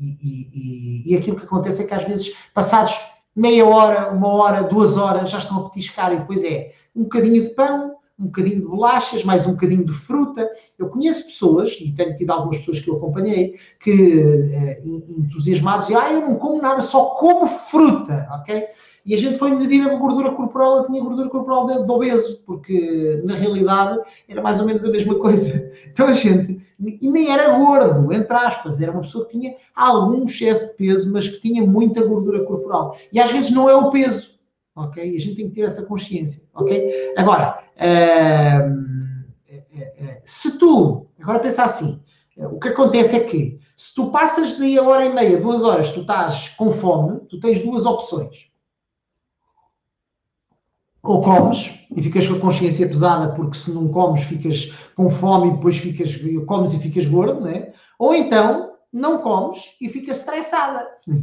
e, 0.00 0.18
e, 0.22 1.02
e, 1.06 1.16
aquilo 1.16 1.36
que 1.36 1.44
acontece 1.44 1.82
é 1.82 1.86
que 1.86 1.94
às 1.94 2.04
vezes, 2.04 2.34
passados 2.52 2.94
meia 3.34 3.64
hora, 3.64 4.10
uma 4.10 4.28
hora, 4.28 4.62
duas 4.62 4.96
horas, 4.96 5.30
já 5.30 5.38
estão 5.38 5.58
a 5.58 5.70
petiscar 5.70 6.12
e 6.12 6.18
depois 6.18 6.42
é 6.42 6.72
um 6.94 7.04
bocadinho 7.04 7.42
de 7.42 7.50
pão, 7.50 7.96
um 8.18 8.26
bocadinho 8.26 8.60
de 8.60 8.66
bolachas, 8.66 9.22
mais 9.22 9.46
um 9.46 9.52
bocadinho 9.52 9.84
de 9.84 9.92
fruta. 9.92 10.48
Eu 10.76 10.88
conheço 10.88 11.26
pessoas, 11.26 11.78
e 11.80 11.92
tenho 11.92 12.16
tido 12.16 12.32
algumas 12.32 12.58
pessoas 12.58 12.80
que 12.80 12.90
eu 12.90 12.96
acompanhei, 12.96 13.54
que 13.78 14.50
eh, 14.52 14.82
entusiasmados, 14.84 15.88
e 15.88 15.94
ah, 15.94 16.12
eu 16.12 16.22
não 16.22 16.34
como 16.34 16.60
nada, 16.60 16.80
só 16.80 17.10
como 17.10 17.46
fruta, 17.46 18.26
ok? 18.32 18.66
E 19.04 19.14
a 19.14 19.18
gente 19.18 19.38
foi 19.38 19.54
medir 19.54 19.88
a 19.88 19.94
gordura 19.94 20.32
corporal, 20.32 20.78
ela 20.78 20.86
tinha 20.86 21.02
gordura 21.02 21.28
corporal 21.28 21.66
de, 21.66 21.84
de 21.84 21.90
obeso, 21.90 22.42
porque 22.44 23.20
na 23.24 23.34
realidade 23.34 24.00
era 24.28 24.42
mais 24.42 24.60
ou 24.60 24.66
menos 24.66 24.84
a 24.84 24.90
mesma 24.90 25.14
coisa. 25.18 25.72
Então 25.90 26.06
a 26.06 26.12
gente, 26.12 26.60
e 26.80 27.08
nem 27.08 27.30
era 27.30 27.56
gordo, 27.56 28.12
entre 28.12 28.36
aspas, 28.36 28.80
era 28.80 28.92
uma 28.92 29.00
pessoa 29.00 29.26
que 29.26 29.38
tinha 29.38 29.56
algum 29.74 30.24
excesso 30.24 30.70
de 30.70 30.76
peso, 30.76 31.12
mas 31.12 31.26
que 31.26 31.40
tinha 31.40 31.66
muita 31.66 32.04
gordura 32.04 32.44
corporal. 32.44 32.96
E 33.12 33.18
às 33.18 33.32
vezes 33.32 33.50
não 33.50 33.68
é 33.68 33.74
o 33.74 33.90
peso, 33.90 34.38
ok? 34.76 35.04
E 35.04 35.16
a 35.16 35.20
gente 35.20 35.36
tem 35.36 35.48
que 35.48 35.54
ter 35.56 35.62
essa 35.62 35.84
consciência, 35.86 36.44
ok? 36.54 37.14
Agora, 37.16 37.64
uh, 37.74 38.88
se 40.24 40.58
tu, 40.58 41.06
agora 41.20 41.40
pensa 41.40 41.64
assim, 41.64 42.00
o 42.36 42.60
que 42.60 42.68
acontece 42.68 43.16
é 43.16 43.20
que 43.20 43.58
se 43.74 43.94
tu 43.94 44.10
passas 44.10 44.56
de 44.56 44.78
a 44.78 44.82
hora 44.82 45.04
e 45.04 45.12
meia, 45.12 45.40
duas 45.40 45.64
horas, 45.64 45.90
tu 45.90 46.02
estás 46.02 46.50
com 46.50 46.70
fome, 46.70 47.20
tu 47.28 47.40
tens 47.40 47.60
duas 47.60 47.86
opções 47.86 48.47
ou 51.02 51.22
comes 51.22 51.74
e 51.94 52.02
ficas 52.02 52.26
com 52.26 52.34
a 52.34 52.40
consciência 52.40 52.86
pesada 52.86 53.32
porque 53.34 53.56
se 53.56 53.70
não 53.70 53.88
comes 53.88 54.22
ficas 54.24 54.72
com 54.94 55.08
fome 55.10 55.48
e 55.48 55.52
depois 55.52 55.76
ficas, 55.76 56.18
comes 56.46 56.72
e 56.72 56.78
ficas 56.78 57.06
gordo, 57.06 57.40
né? 57.40 57.72
ou 57.98 58.14
então 58.14 58.72
não 58.92 59.18
comes 59.18 59.74
e 59.80 59.88
ficas 59.88 60.18
estressada. 60.18 60.88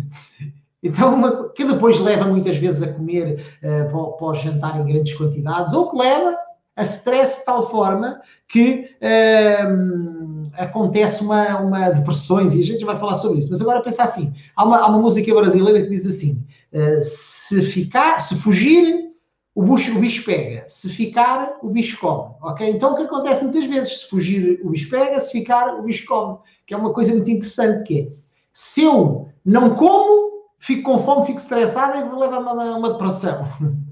Então, 0.84 1.16
uma, 1.16 1.50
que 1.50 1.66
depois 1.66 1.98
leva 1.98 2.26
muitas 2.26 2.58
vezes 2.58 2.84
a 2.84 2.94
comer 2.94 3.44
uh, 3.64 4.18
para, 4.20 4.34
jantar 4.36 4.80
em 4.80 4.86
grandes 4.86 5.16
quantidades, 5.16 5.74
ou 5.74 5.90
que 5.90 5.98
leva 5.98 6.38
a 6.76 6.84
stress 6.84 7.40
de 7.40 7.46
tal 7.46 7.68
forma 7.68 8.22
que 8.48 8.92
uh, 9.02 10.52
acontece 10.54 11.24
uma, 11.24 11.60
uma 11.60 11.90
depressões, 11.90 12.54
e 12.54 12.60
a 12.60 12.64
gente 12.64 12.86
vai 12.86 12.96
falar 12.98 13.16
sobre 13.16 13.40
isso. 13.40 13.50
Mas 13.50 13.62
agora 13.62 13.82
pensa 13.82 14.04
assim: 14.04 14.32
há 14.56 14.64
uma, 14.64 14.78
há 14.78 14.88
uma 14.88 15.00
música 15.00 15.34
brasileira 15.34 15.82
que 15.82 15.90
diz 15.90 16.06
assim: 16.06 16.46
uh, 16.72 17.02
se 17.02 17.64
ficar, 17.64 18.20
se 18.20 18.36
fugir, 18.36 19.10
o 19.56 19.63
bicho, 19.63 19.98
o 19.98 20.02
bicho 20.02 20.26
pega. 20.26 20.65
Se 20.68 20.89
ficar, 20.89 21.58
o 21.63 21.70
bicho 21.70 21.98
come. 21.98 22.34
Ok? 22.41 22.70
Então 22.70 22.94
o 22.94 22.98
que 22.98 23.04
acontece 23.04 23.46
muitas 23.46 23.65
vezes? 23.65 24.02
Se 24.02 24.10
fugir, 24.10 24.60
o 24.62 24.72
bicho 24.72 24.89
pega. 24.89 25.20
Se 25.22 25.32
ficar, 25.32 25.80
o 25.80 25.84
bicho 25.84 26.06
come. 26.06 26.38
Que 26.68 26.74
é 26.74 26.78
uma 26.78 26.91
coisa 26.91 27.13
muito 27.13 27.32
interessante 27.32 27.84
que 27.86 28.00
é, 28.02 28.08
se 28.52 28.84
eu 28.84 29.30
não 29.46 29.74
como, 29.76 30.44
fico 30.60 30.84
com 30.84 31.00
fome, 31.00 31.26
fico 31.26 31.39
estressada 31.39 31.98
e 31.98 32.20
leva-me 32.20 32.48
a 32.50 32.54
uma, 32.54 32.78
uma 32.78 32.89
depressão. 32.91 33.48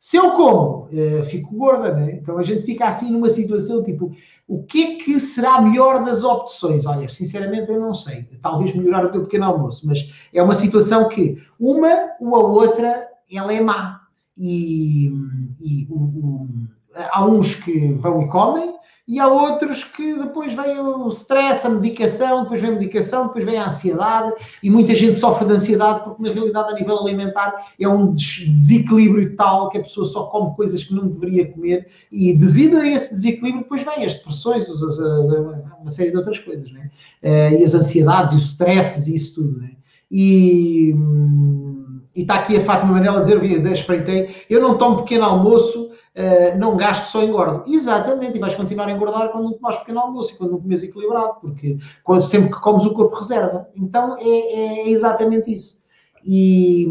Se 0.00 0.18
eu 0.18 0.32
como, 0.32 0.86
eh, 0.92 1.22
fico 1.22 1.56
gorda, 1.56 1.94
né? 1.94 2.12
Então 2.12 2.36
a 2.36 2.42
gente 2.42 2.66
fica 2.66 2.86
assim 2.86 3.10
numa 3.10 3.30
situação 3.30 3.82
tipo, 3.82 4.14
o 4.46 4.62
que 4.62 4.82
é 4.82 4.96
que 4.96 5.18
será 5.18 5.62
melhor 5.62 6.04
das 6.04 6.22
opções? 6.22 6.84
Olha, 6.84 7.08
sinceramente 7.08 7.70
eu 7.70 7.80
não 7.80 7.94
sei. 7.94 8.28
Talvez 8.42 8.74
melhorar 8.74 9.06
o 9.06 9.10
teu 9.10 9.22
pequeno 9.22 9.46
almoço, 9.46 9.86
mas 9.86 10.12
é 10.30 10.42
uma 10.42 10.54
situação 10.54 11.08
que 11.08 11.38
uma 11.58 12.10
ou 12.20 12.36
a 12.36 12.40
outra 12.40 13.08
ela 13.32 13.50
é 13.50 13.62
má 13.62 14.03
e, 14.36 15.12
e 15.60 15.86
o, 15.90 15.96
o, 15.96 16.48
há 16.94 17.24
uns 17.26 17.54
que 17.54 17.92
vão 17.94 18.22
e 18.22 18.28
comem 18.28 18.74
e 19.06 19.20
há 19.20 19.28
outros 19.28 19.84
que 19.84 20.14
depois 20.14 20.54
vem 20.54 20.80
o 20.80 21.08
stress, 21.08 21.66
a 21.66 21.70
medicação, 21.70 22.44
depois 22.44 22.60
vem 22.62 22.70
a 22.70 22.74
medicação, 22.74 23.26
depois 23.26 23.44
vem 23.44 23.58
a 23.58 23.66
ansiedade 23.66 24.32
e 24.62 24.70
muita 24.70 24.94
gente 24.94 25.18
sofre 25.18 25.46
de 25.46 25.52
ansiedade 25.52 26.04
porque 26.04 26.22
na 26.22 26.32
realidade 26.32 26.72
a 26.72 26.74
nível 26.74 26.98
alimentar 26.98 27.54
é 27.78 27.86
um 27.86 28.14
desequilíbrio 28.14 29.36
tal 29.36 29.68
que 29.68 29.76
a 29.76 29.82
pessoa 29.82 30.06
só 30.06 30.24
come 30.24 30.56
coisas 30.56 30.82
que 30.82 30.94
não 30.94 31.08
deveria 31.08 31.52
comer 31.52 31.86
e 32.10 32.32
devido 32.32 32.78
a 32.78 32.88
esse 32.88 33.12
desequilíbrio 33.12 33.64
depois 33.64 33.82
vem 33.82 34.06
as 34.06 34.14
depressões, 34.14 34.68
uma 34.70 35.90
série 35.90 36.10
de 36.10 36.16
outras 36.16 36.38
coisas, 36.38 36.72
né? 36.72 36.90
e 37.22 37.62
as 37.62 37.74
ansiedades 37.74 38.32
e 38.32 38.36
os 38.36 38.46
stresses 38.46 39.06
e 39.06 39.14
isso 39.14 39.34
tudo, 39.34 39.58
né? 39.58 39.72
E 40.10 40.94
hum, 40.94 41.73
e 42.14 42.22
está 42.22 42.36
aqui 42.36 42.56
a 42.56 42.60
Fátima 42.60 42.92
Manela 42.92 43.18
a 43.18 43.20
dizer, 43.20 43.42
eu 43.42 43.72
espreitei, 43.72 44.34
eu 44.48 44.60
não 44.60 44.78
tomo 44.78 44.98
pequeno 44.98 45.24
almoço, 45.24 45.90
uh, 45.90 46.58
não 46.58 46.76
gasto, 46.76 47.10
só 47.10 47.22
engordo. 47.24 47.64
Exatamente, 47.66 48.36
e 48.36 48.40
vais 48.40 48.54
continuar 48.54 48.86
a 48.86 48.92
engordar 48.92 49.30
quando 49.30 49.44
não 49.44 49.52
tomas 49.54 49.78
pequeno 49.78 50.00
almoço 50.00 50.34
e 50.34 50.36
quando 50.36 50.52
não 50.52 50.60
comes 50.60 50.82
equilibrado, 50.82 51.40
porque 51.40 51.76
quando, 52.04 52.22
sempre 52.22 52.50
que 52.50 52.60
comes 52.60 52.84
o 52.84 52.92
corpo 52.92 53.16
reserva. 53.16 53.68
Então 53.74 54.16
é, 54.18 54.22
é 54.22 54.88
exatamente 54.90 55.52
isso. 55.52 55.82
E, 56.24 56.86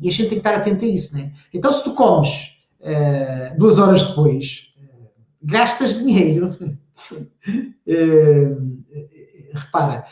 e, 0.00 0.08
a 0.08 0.10
gente 0.10 0.28
tem 0.28 0.40
que 0.40 0.48
estar 0.48 0.54
atento 0.54 0.84
a 0.84 0.88
isso, 0.88 1.16
né? 1.16 1.32
Então 1.54 1.72
se 1.72 1.84
tu 1.84 1.94
comes 1.94 2.56
uh, 2.80 3.56
duas 3.58 3.78
horas 3.78 4.02
depois, 4.02 4.64
uh, 4.76 5.08
gastas 5.42 5.96
dinheiro. 5.96 6.56
repara, 9.52 10.04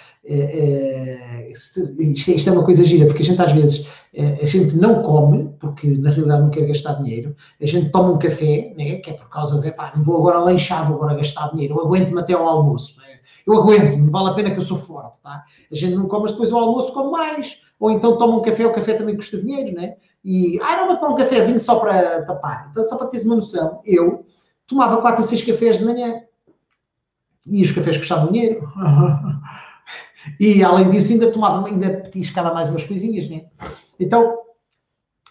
isto, 1.53 2.31
isto 2.31 2.49
é 2.49 2.53
uma 2.53 2.65
coisa 2.65 2.85
gira, 2.85 3.07
porque 3.07 3.23
a 3.23 3.25
gente 3.25 3.41
às 3.41 3.53
vezes 3.53 3.87
eh, 4.15 4.39
a 4.43 4.47
gente 4.47 4.77
não 4.77 5.03
come, 5.03 5.55
porque 5.61 5.89
na 5.89 6.11
realidade 6.11 6.43
não 6.43 6.51
quer 6.51 6.67
gastar 6.67 6.95
dinheiro, 6.95 7.37
a 7.61 7.67
gente 7.67 7.91
toma 7.91 8.11
um 8.11 8.19
café, 8.19 8.75
né, 8.77 8.97
que 8.97 9.11
é 9.11 9.13
por 9.13 9.29
causa 9.29 9.61
de, 9.61 9.71
pá, 9.73 9.93
não 9.95 10.03
vou 10.03 10.19
agora 10.19 10.41
lanchar, 10.41 10.87
vou 10.87 10.97
agora 10.97 11.17
gastar 11.17 11.53
dinheiro, 11.53 11.77
eu 11.77 11.87
aguento-me 11.87 12.21
até 12.21 12.35
ao 12.35 12.47
almoço, 12.47 12.99
né? 13.01 13.07
eu 13.47 13.55
aguento-me, 13.55 14.11
vale 14.11 14.31
a 14.31 14.35
pena 14.35 14.51
que 14.51 14.59
eu 14.59 14.63
sou 14.63 14.77
forte, 14.77 15.23
tá? 15.23 15.45
A 15.71 15.75
gente 15.75 15.95
não 15.95 16.09
come, 16.09 16.23
mas 16.23 16.33
depois 16.33 16.51
ao 16.51 16.59
almoço 16.59 16.93
come 16.93 17.13
mais, 17.13 17.59
ou 17.79 17.91
então 17.93 18.19
toma 18.19 18.37
um 18.37 18.43
café, 18.43 18.67
o 18.67 18.73
café 18.73 18.95
também 18.95 19.15
custa 19.15 19.41
dinheiro, 19.41 19.77
né? 19.77 19.97
E, 20.25 20.59
ah, 20.61 20.77
não 20.77 20.89
vou 20.89 20.97
tomar 20.97 21.13
um 21.13 21.17
cafezinho 21.17 21.61
só 21.61 21.79
para 21.79 22.23
tapar. 22.23 22.69
Então, 22.73 22.83
só 22.83 22.97
para 22.97 23.07
teres 23.07 23.25
uma 23.25 23.37
noção, 23.37 23.81
eu 23.87 24.27
tomava 24.67 25.01
4 25.01 25.21
a 25.21 25.23
6 25.23 25.43
cafés 25.43 25.79
de 25.79 25.85
manhã, 25.85 26.23
e 27.47 27.63
os 27.63 27.71
cafés 27.71 27.97
custavam 27.97 28.33
dinheiro. 28.33 28.69
E 30.41 30.63
além 30.63 30.91
disso, 30.91 31.13
ainda 31.13 31.31
tomava, 31.31 31.67
ainda 31.67 31.91
petiscava 31.91 32.53
mais 32.53 32.69
umas 32.69 32.85
coisinhas, 32.85 33.29
né? 33.29 33.47
Então, 33.99 34.39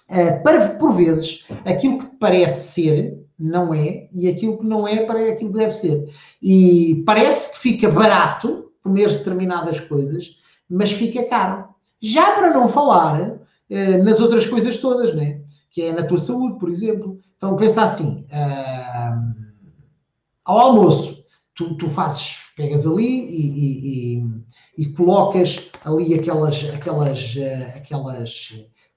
Uh, 0.08 0.44
para, 0.44 0.70
por 0.76 0.94
vezes, 0.94 1.48
aquilo 1.66 1.98
que 1.98 2.06
parece 2.20 2.74
ser, 2.74 3.26
não 3.40 3.74
é, 3.74 4.08
e 4.14 4.28
aquilo 4.28 4.60
que 4.60 4.64
não 4.64 4.88
é, 4.88 5.04
para 5.04 5.20
aquilo 5.20 5.52
que 5.52 5.58
deve 5.58 5.72
ser. 5.72 6.14
E 6.40 7.04
parece 7.08 7.54
que 7.54 7.60
fica 7.60 7.90
barato 7.90 8.72
comer 8.84 9.10
determinadas 9.10 9.80
coisas, 9.80 10.30
mas 10.70 10.92
fica 10.92 11.28
caro. 11.28 11.70
Já 12.00 12.34
para 12.34 12.52
não 12.52 12.68
falar 12.68 13.32
uh, 13.32 14.04
nas 14.04 14.20
outras 14.20 14.46
coisas 14.46 14.78
todas, 14.78 15.12
né? 15.16 15.42
que 15.72 15.82
é 15.82 15.92
na 15.92 16.04
tua 16.04 16.18
saúde, 16.18 16.58
por 16.58 16.70
exemplo. 16.70 17.20
Então 17.36 17.56
pensa 17.58 17.84
assim, 17.84 18.26
uh, 18.32 19.36
ao 20.46 20.60
almoço, 20.60 21.26
tu, 21.54 21.76
tu 21.76 21.90
fazes, 21.90 22.38
pegas 22.56 22.88
ali 22.88 23.06
e, 23.06 23.50
e, 23.50 24.18
e, 24.18 24.84
e 24.84 24.86
colocas 24.94 25.70
ali 25.84 26.14
aquelas, 26.14 26.64
aquelas, 26.74 27.36
uh, 27.36 27.78
aquelas 27.78 28.54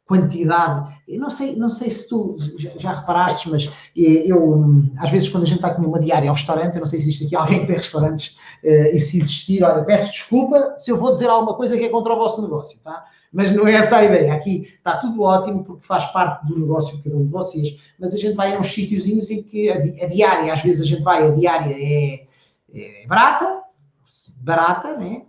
quantidade. 0.08 0.96
Eu 1.06 1.20
não 1.20 1.28
sei, 1.28 1.54
não 1.54 1.68
sei 1.68 1.90
se 1.90 2.08
tu 2.08 2.34
já, 2.58 2.70
já 2.78 2.92
reparaste, 2.94 3.50
mas 3.50 3.70
eu, 3.94 4.64
às 4.96 5.10
vezes, 5.10 5.28
quando 5.28 5.42
a 5.42 5.46
gente 5.46 5.60
vai 5.60 5.74
comer 5.74 5.86
uma 5.86 6.00
diária 6.00 6.30
ao 6.30 6.34
restaurante, 6.34 6.74
eu 6.74 6.80
não 6.80 6.86
sei 6.86 6.98
se 6.98 7.10
existe 7.10 7.26
aqui 7.26 7.36
alguém 7.36 7.60
que 7.60 7.66
tem 7.66 7.76
restaurantes, 7.76 8.34
uh, 8.64 8.96
e 8.96 8.98
se 8.98 9.18
existir, 9.18 9.62
olha, 9.62 9.84
peço 9.84 10.10
desculpa 10.10 10.76
se 10.78 10.90
eu 10.90 10.96
vou 10.96 11.12
dizer 11.12 11.28
alguma 11.28 11.54
coisa 11.54 11.76
que 11.76 11.84
é 11.84 11.88
contra 11.90 12.14
o 12.14 12.16
vosso 12.18 12.40
negócio, 12.40 12.80
tá? 12.82 13.04
Mas 13.30 13.50
não 13.50 13.68
é 13.68 13.74
essa 13.74 13.98
a 13.98 14.04
ideia. 14.04 14.32
Aqui 14.32 14.62
está 14.62 14.96
tudo 14.96 15.20
ótimo 15.20 15.62
porque 15.62 15.86
faz 15.86 16.06
parte 16.06 16.46
do 16.46 16.58
negócio 16.58 16.96
de 16.96 17.02
cada 17.02 17.14
um 17.14 17.26
de 17.26 17.30
vocês, 17.30 17.76
mas 18.00 18.14
a 18.14 18.16
gente 18.16 18.34
vai 18.34 18.54
a 18.54 18.58
uns 18.58 18.72
sítiozinhos 18.72 19.30
em 19.30 19.42
que 19.42 19.68
a, 19.68 19.74
a 19.74 20.08
diária, 20.08 20.50
às 20.50 20.62
vezes 20.62 20.80
a 20.80 20.86
gente 20.86 21.02
vai, 21.02 21.26
a 21.26 21.30
diária 21.30 21.74
é, 21.74 22.26
é 22.74 23.06
barata, 23.06 23.62
barata, 24.40 24.96
né? 24.96 25.22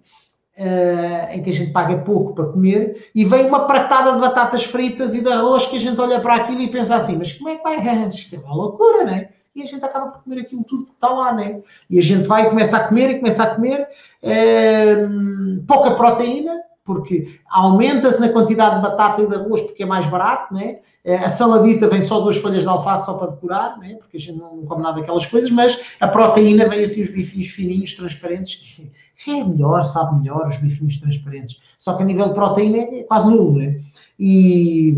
Uh, 0.57 1.35
em 1.35 1.41
que 1.41 1.51
a 1.51 1.53
gente 1.53 1.71
paga 1.71 1.97
pouco 1.99 2.33
para 2.33 2.47
comer, 2.47 3.09
e 3.15 3.23
vem 3.23 3.47
uma 3.47 3.65
pratada 3.65 4.11
de 4.11 4.19
batatas 4.19 4.65
fritas 4.65 5.15
e 5.15 5.21
de 5.21 5.29
arroz 5.29 5.65
que 5.65 5.77
a 5.77 5.79
gente 5.79 6.01
olha 6.01 6.19
para 6.19 6.35
aquilo 6.35 6.59
e 6.59 6.67
pensa 6.67 6.97
assim, 6.97 7.17
mas 7.17 7.31
como 7.31 7.47
é 7.49 7.55
que 7.55 7.63
vai? 7.63 8.07
Isto 8.09 8.35
é 8.35 8.39
uma 8.39 8.53
loucura, 8.53 9.05
né? 9.05 9.29
E 9.55 9.63
a 9.63 9.65
gente 9.65 9.85
acaba 9.85 10.07
por 10.07 10.23
comer 10.23 10.41
aquilo 10.41 10.65
tudo 10.65 10.85
que 10.85 10.91
está 10.91 11.07
lá, 11.09 11.33
né? 11.33 11.61
E 11.89 11.97
a 11.97 12.01
gente 12.01 12.27
vai 12.27 12.45
e 12.45 12.49
começa 12.49 12.75
a 12.75 12.87
comer 12.87 13.09
e 13.09 13.19
começa 13.19 13.43
a 13.43 13.55
comer 13.55 13.87
uh, 14.21 15.63
pouca 15.65 15.91
proteína, 15.95 16.61
porque 16.89 17.39
aumenta-se 17.51 18.19
na 18.19 18.29
quantidade 18.29 18.77
de 18.77 18.81
batata 18.81 19.21
e 19.21 19.27
de 19.27 19.35
arroz 19.35 19.61
porque 19.61 19.83
é 19.83 19.85
mais 19.85 20.07
barato, 20.07 20.51
né? 20.51 20.79
A 21.23 21.29
saladita 21.29 21.87
vem 21.87 22.01
só 22.01 22.19
duas 22.19 22.37
folhas 22.37 22.63
de 22.63 22.67
alface 22.67 23.05
só 23.05 23.13
para 23.13 23.29
decorar, 23.29 23.77
né? 23.77 23.93
porque 23.99 24.17
a 24.17 24.19
gente 24.19 24.39
não 24.39 24.65
come 24.65 24.81
nada 24.81 24.99
daquelas 24.99 25.27
coisas, 25.27 25.51
mas 25.51 25.79
a 25.99 26.07
proteína 26.07 26.67
vem 26.67 26.83
assim 26.83 27.03
os 27.03 27.11
bifinhos 27.11 27.47
fininhos, 27.49 27.93
transparentes, 27.93 28.81
é 29.27 29.43
melhor, 29.43 29.85
sabe 29.85 30.19
melhor, 30.19 30.47
os 30.47 30.57
bifinhos 30.57 30.97
transparentes. 30.97 31.61
Só 31.77 31.93
que 31.93 32.01
a 32.01 32.05
nível 32.05 32.29
de 32.29 32.33
proteína 32.33 32.77
é 32.77 33.03
quase 33.03 33.29
nulo, 33.29 33.59
né? 33.59 33.79
E, 34.17 34.97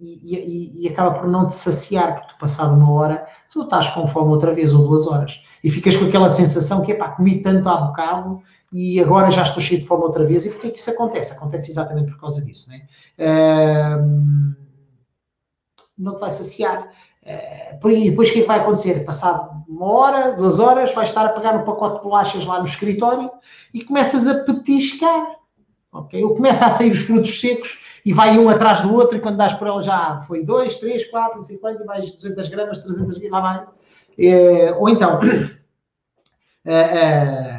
e, 0.00 0.72
e, 0.74 0.88
acaba 0.88 1.12
por 1.12 1.28
não 1.28 1.46
te 1.46 1.54
saciar, 1.54 2.14
porque 2.14 2.34
tu 2.34 2.38
passado 2.38 2.74
uma 2.74 2.90
hora, 2.90 3.26
tu 3.52 3.62
estás 3.62 3.88
com 3.90 4.06
fome 4.06 4.30
outra 4.30 4.52
vez, 4.52 4.74
ou 4.74 4.88
duas 4.88 5.06
horas. 5.06 5.40
E 5.62 5.70
ficas 5.70 5.96
com 5.96 6.06
aquela 6.06 6.28
sensação 6.28 6.82
que, 6.82 6.92
é 6.92 6.94
pá, 6.96 7.10
comi 7.10 7.40
tanto 7.40 7.68
há 7.68 7.76
bocado 7.76 8.42
e 8.76 9.00
agora 9.00 9.30
já 9.30 9.42
estou 9.42 9.62
cheio 9.62 9.80
de 9.80 9.86
fome 9.86 10.02
outra 10.02 10.24
vez. 10.24 10.44
E 10.44 10.50
porquê 10.50 10.70
que 10.70 10.80
isso 10.80 10.90
acontece? 10.90 11.32
Acontece 11.32 11.70
exatamente 11.70 12.10
por 12.10 12.18
causa 12.18 12.44
disso, 12.44 12.68
né? 12.68 12.82
Uh, 13.16 14.52
não 15.96 16.16
te 16.16 16.20
vai 16.20 16.32
saciar. 16.32 16.90
Uh, 17.22 17.78
depois 17.80 18.30
o 18.30 18.32
que 18.32 18.40
é 18.40 18.42
que 18.42 18.48
vai 18.48 18.58
acontecer? 18.58 19.04
Passado 19.04 19.62
uma 19.68 19.86
hora, 19.86 20.32
duas 20.32 20.58
horas, 20.58 20.92
vais 20.92 21.08
estar 21.08 21.24
a 21.24 21.28
pegar 21.28 21.54
um 21.54 21.64
pacote 21.64 21.98
de 21.98 22.02
bolachas 22.02 22.44
lá 22.46 22.58
no 22.58 22.64
escritório 22.64 23.30
e 23.72 23.84
começas 23.84 24.26
a 24.26 24.42
petiscar. 24.42 25.36
Ok? 25.92 26.24
Ou 26.24 26.34
começa 26.34 26.66
a 26.66 26.70
sair 26.70 26.90
os 26.90 27.02
frutos 27.02 27.40
secos 27.40 27.78
e 28.04 28.12
vai 28.12 28.36
um 28.36 28.48
atrás 28.48 28.80
do 28.80 28.92
outro 28.92 29.16
e 29.16 29.20
quando 29.20 29.36
dás 29.36 29.54
por 29.54 29.68
ela 29.68 29.84
já 29.84 30.20
foi 30.26 30.44
dois, 30.44 30.74
três, 30.74 31.08
quatro, 31.12 31.36
não 31.36 31.44
sei 31.44 31.58
quanto, 31.58 31.80
e 31.80 31.86
vais 31.86 32.12
200 32.12 32.48
gramas, 32.48 32.80
300 32.80 33.18
gramas, 33.18 33.30
lá 33.30 33.40
vai. 33.40 33.64
Uh, 34.18 34.74
ou 34.80 34.88
então, 34.88 35.20
uh, 35.20 35.22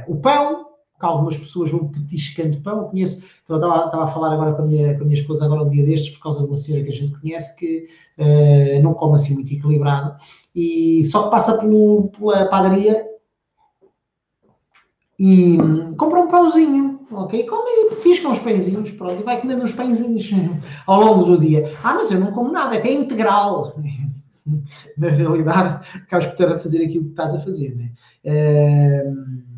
o 0.12 0.20
pão, 0.20 0.65
que 1.00 1.06
algumas 1.06 1.38
pessoas 1.38 1.72
vão 1.72 1.88
petiscando 1.88 2.62
pão. 2.62 2.78
Eu 2.78 2.84
conheço, 2.86 3.24
estava, 3.24 3.86
estava, 3.86 4.04
a 4.04 4.08
falar 4.08 4.34
agora 4.34 4.54
com 4.54 4.64
a, 4.64 4.66
minha, 4.66 4.96
com 4.96 5.02
a 5.02 5.06
minha 5.06 5.20
esposa 5.20 5.46
agora 5.46 5.64
um 5.64 5.70
dia 5.70 5.86
destes, 5.86 6.16
por 6.16 6.24
causa 6.24 6.42
de 6.42 6.48
uma 6.48 6.58
senhora 6.58 6.84
que 6.84 6.90
a 6.90 6.94
gente 6.94 7.20
conhece, 7.20 7.56
que 7.58 7.88
uh, 8.18 8.82
não 8.82 8.94
come 8.94 9.16
assim 9.16 9.34
muito 9.34 9.54
equilibrado, 9.54 10.16
e 10.56 11.04
só 11.06 11.24
que 11.24 11.32
passa 11.32 11.58
pelo, 11.58 12.10
pela 12.18 12.46
padaria 12.46 13.06
e 15.20 15.58
hum, 15.62 15.96
compra 15.96 16.20
um 16.20 16.28
pãozinho, 16.28 17.08
ok? 17.12 17.46
Come 17.46 17.70
e 17.70 17.96
petisca 17.96 18.28
uns 18.28 18.40
pãezinhos, 18.40 18.92
pronto, 18.92 19.22
e 19.22 19.24
vai 19.24 19.40
comendo 19.40 19.64
uns 19.64 19.74
pãezinhos 19.74 20.30
ao 20.88 21.00
longo 21.02 21.24
do 21.24 21.38
dia. 21.38 21.78
Ah, 21.84 21.96
mas 21.96 22.12
eu 22.12 22.20
não 22.20 22.32
como 22.32 22.52
nada, 22.52 22.76
é 22.76 22.82
que 22.82 22.88
é 22.88 22.94
integral. 22.94 23.76
Na 24.96 25.10
realidade, 25.10 25.88
acabas 25.96 26.28
por 26.28 26.34
estar 26.34 26.52
a 26.52 26.58
fazer 26.58 26.86
aquilo 26.86 27.06
que 27.06 27.10
estás 27.10 27.34
a 27.34 27.40
fazer, 27.40 27.76
né? 27.76 27.92
Uh, 28.24 29.55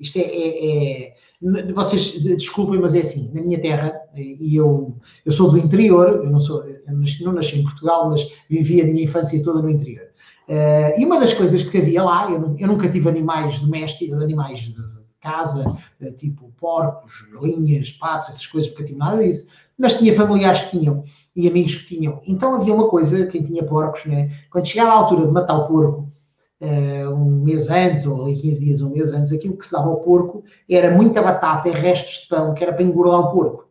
isto 0.00 0.16
é, 0.16 0.22
é, 0.22 1.08
é, 1.08 1.72
Vocês 1.72 2.12
desculpem, 2.22 2.80
mas 2.80 2.94
é 2.94 3.00
assim. 3.00 3.30
Na 3.34 3.42
minha 3.42 3.60
terra, 3.60 3.92
e 4.16 4.56
eu, 4.56 4.96
eu 5.24 5.30
sou 5.30 5.50
do 5.50 5.58
interior, 5.58 6.22
eu 6.24 6.30
não, 6.30 6.40
sou, 6.40 6.64
eu 6.64 6.94
não 7.24 7.32
nasci 7.32 7.58
em 7.58 7.62
Portugal, 7.62 8.08
mas 8.08 8.26
vivi 8.48 8.80
a 8.80 8.86
minha 8.86 9.04
infância 9.04 9.42
toda 9.44 9.60
no 9.60 9.70
interior. 9.70 10.06
Uh, 10.48 10.98
e 10.98 11.04
uma 11.04 11.20
das 11.20 11.32
coisas 11.32 11.62
que 11.62 11.78
havia 11.78 12.02
lá, 12.02 12.28
eu, 12.30 12.56
eu 12.58 12.66
nunca 12.66 12.88
tive 12.88 13.08
animais 13.08 13.60
domésticos, 13.60 14.20
animais 14.20 14.60
de, 14.60 14.74
casa, 15.20 15.76
uh, 16.00 16.12
tipo 16.12 16.50
porcos, 16.58 17.12
galinhas, 17.32 17.92
patos, 17.92 18.30
essas 18.30 18.46
coisas, 18.46 18.70
porque 18.70 18.82
eu 18.82 18.86
tive 18.86 18.98
nada 18.98 19.22
disso. 19.22 19.48
Mas 19.78 19.94
tinha 19.94 20.14
familiares 20.14 20.62
que 20.62 20.78
tinham 20.78 21.04
e 21.36 21.46
amigos 21.46 21.76
que 21.76 21.94
tinham. 21.94 22.20
Então 22.26 22.54
havia 22.54 22.74
uma 22.74 22.88
coisa, 22.88 23.26
quem 23.26 23.42
tinha 23.42 23.62
porcos, 23.62 24.06
né? 24.06 24.30
quando 24.50 24.66
chegava 24.66 24.90
a 24.90 24.94
altura 24.94 25.26
de 25.26 25.32
matar 25.32 25.56
o 25.56 25.68
porco, 25.68 26.10
um 26.60 27.42
mês 27.42 27.70
antes, 27.70 28.06
ou 28.06 28.26
15 28.26 28.60
dias, 28.60 28.80
um 28.80 28.90
mês 28.90 29.12
antes, 29.12 29.32
aquilo 29.32 29.56
que 29.56 29.64
se 29.64 29.72
dava 29.72 29.88
ao 29.88 30.00
porco 30.00 30.44
era 30.68 30.90
muita 30.90 31.22
batata 31.22 31.68
e 31.68 31.72
restos 31.72 32.22
de 32.22 32.28
pão, 32.28 32.54
que 32.54 32.62
era 32.62 32.72
para 32.72 32.82
engordar 32.82 33.20
o 33.20 33.32
porco. 33.32 33.70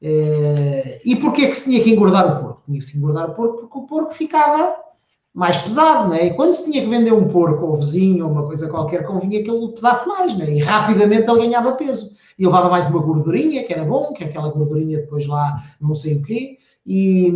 Uh, 0.00 1.00
e 1.04 1.16
porquê 1.20 1.48
que 1.48 1.56
se 1.56 1.64
tinha 1.64 1.82
que 1.82 1.90
engordar 1.90 2.38
o 2.38 2.40
porco? 2.40 2.62
Tinha 2.66 2.78
que 2.78 2.84
se 2.84 2.96
engordar 2.96 3.30
o 3.30 3.34
porco 3.34 3.58
porque 3.62 3.78
o 3.78 3.82
porco 3.82 4.14
ficava 4.14 4.76
mais 5.34 5.56
pesado, 5.58 6.08
né? 6.10 6.26
E 6.26 6.34
quando 6.34 6.54
se 6.54 6.64
tinha 6.64 6.82
que 6.82 6.88
vender 6.88 7.12
um 7.12 7.26
porco 7.26 7.66
ao 7.66 7.76
vizinho 7.76 8.24
ou 8.24 8.32
uma 8.32 8.46
coisa 8.46 8.68
qualquer, 8.68 9.04
convinha 9.04 9.42
que 9.42 9.50
ele 9.50 9.68
pesasse 9.72 10.06
mais, 10.06 10.36
né? 10.36 10.50
E 10.50 10.58
rapidamente 10.58 11.28
ele 11.28 11.46
ganhava 11.46 11.72
peso. 11.72 12.12
E 12.38 12.44
levava 12.44 12.68
mais 12.68 12.86
uma 12.86 13.00
gordurinha, 13.00 13.64
que 13.64 13.72
era 13.72 13.84
bom, 13.84 14.12
que 14.12 14.22
aquela 14.22 14.50
gordurinha 14.50 14.98
depois 14.98 15.26
lá, 15.26 15.62
não 15.80 15.94
sei 15.94 16.16
o 16.16 16.22
quê. 16.22 16.58
E 16.90 17.30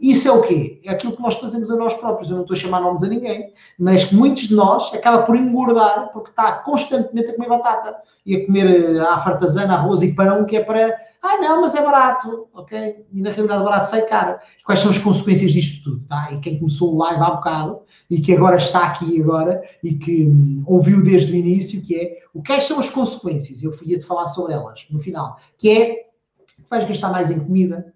isso 0.00 0.28
é 0.28 0.30
o 0.30 0.42
quê? 0.42 0.80
É 0.84 0.90
aquilo 0.90 1.16
que 1.16 1.20
nós 1.20 1.34
fazemos 1.34 1.72
a 1.72 1.76
nós 1.76 1.92
próprios. 1.92 2.30
Eu 2.30 2.36
não 2.36 2.42
estou 2.42 2.54
a 2.54 2.58
chamar 2.58 2.80
nomes 2.80 3.02
a 3.02 3.08
ninguém, 3.08 3.52
mas 3.76 4.12
muitos 4.12 4.44
de 4.44 4.54
nós 4.54 4.94
acaba 4.94 5.24
por 5.24 5.34
engordar 5.34 6.12
porque 6.12 6.30
está 6.30 6.58
constantemente 6.58 7.30
a 7.30 7.34
comer 7.34 7.48
batata 7.48 7.96
e 8.24 8.36
a 8.36 8.46
comer 8.46 9.00
a 9.00 9.14
eh, 9.16 9.18
fartazana, 9.18 9.74
arroz 9.74 10.02
e 10.02 10.14
pão, 10.14 10.44
que 10.44 10.56
é 10.56 10.62
para, 10.62 10.96
ah 11.20 11.36
não, 11.38 11.62
mas 11.62 11.74
é 11.74 11.82
barato, 11.82 12.46
ok? 12.54 13.04
E 13.12 13.20
na 13.20 13.32
realidade 13.32 13.64
barato 13.64 13.88
sai 13.88 14.02
caro. 14.02 14.38
Quais 14.64 14.78
são 14.78 14.92
as 14.92 14.98
consequências 14.98 15.50
disto 15.50 15.82
tudo, 15.82 16.06
tá? 16.06 16.30
E 16.30 16.38
quem 16.38 16.60
começou 16.60 16.94
o 16.94 16.98
live 16.98 17.20
há 17.20 17.30
bocado 17.32 17.80
e 18.08 18.20
que 18.20 18.32
agora 18.32 18.56
está 18.56 18.84
aqui 18.84 19.20
agora 19.20 19.64
e 19.82 19.94
que 19.94 20.28
hum, 20.28 20.62
ouviu 20.64 21.02
desde 21.02 21.32
o 21.32 21.34
início, 21.34 21.82
que 21.82 21.96
é, 21.96 22.18
o 22.32 22.40
que 22.40 22.60
são 22.60 22.78
as 22.78 22.88
consequências? 22.88 23.64
Eu 23.64 23.76
ia-te 23.82 24.06
falar 24.06 24.28
sobre 24.28 24.52
elas 24.52 24.86
no 24.88 25.00
final, 25.00 25.38
que 25.58 25.70
é, 25.70 26.06
vais 26.70 26.86
gastar 26.86 27.10
mais 27.10 27.32
em 27.32 27.40
comida, 27.40 27.92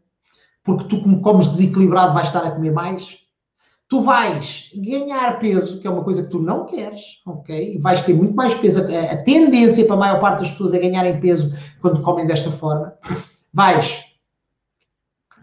porque 0.67 0.85
tu, 0.85 1.01
como 1.01 1.21
comes 1.21 1.47
desequilibrado, 1.47 2.13
vais 2.13 2.27
estar 2.27 2.45
a 2.45 2.51
comer 2.51 2.73
mais. 2.73 3.19
Tu 3.89 4.01
vais 4.01 4.65
ganhar 4.75 5.39
peso, 5.39 5.79
que 5.81 5.87
é 5.87 5.91
uma 5.91 6.03
coisa 6.03 6.25
que 6.25 6.31
tu 6.31 6.41
não 6.41 6.67
queres, 6.67 7.01
ok? 7.25 7.77
E 7.77 7.79
vais 7.79 8.03
ter 8.03 8.15
muito 8.15 8.35
mais 8.35 8.53
peso. 8.55 8.83
A, 8.83 9.17
tendência 9.17 9.85
para 9.85 9.95
a 9.95 9.99
maior 9.99 10.21
parte 10.21 10.41
das 10.41 10.51
pessoas 10.51 10.75
é 10.75 10.81
ganharem 10.81 11.21
peso 11.21 11.55
quando 11.81 12.03
comem 12.03 12.27
desta 12.27 12.51
forma. 12.51 12.93
Vais. 13.55 13.97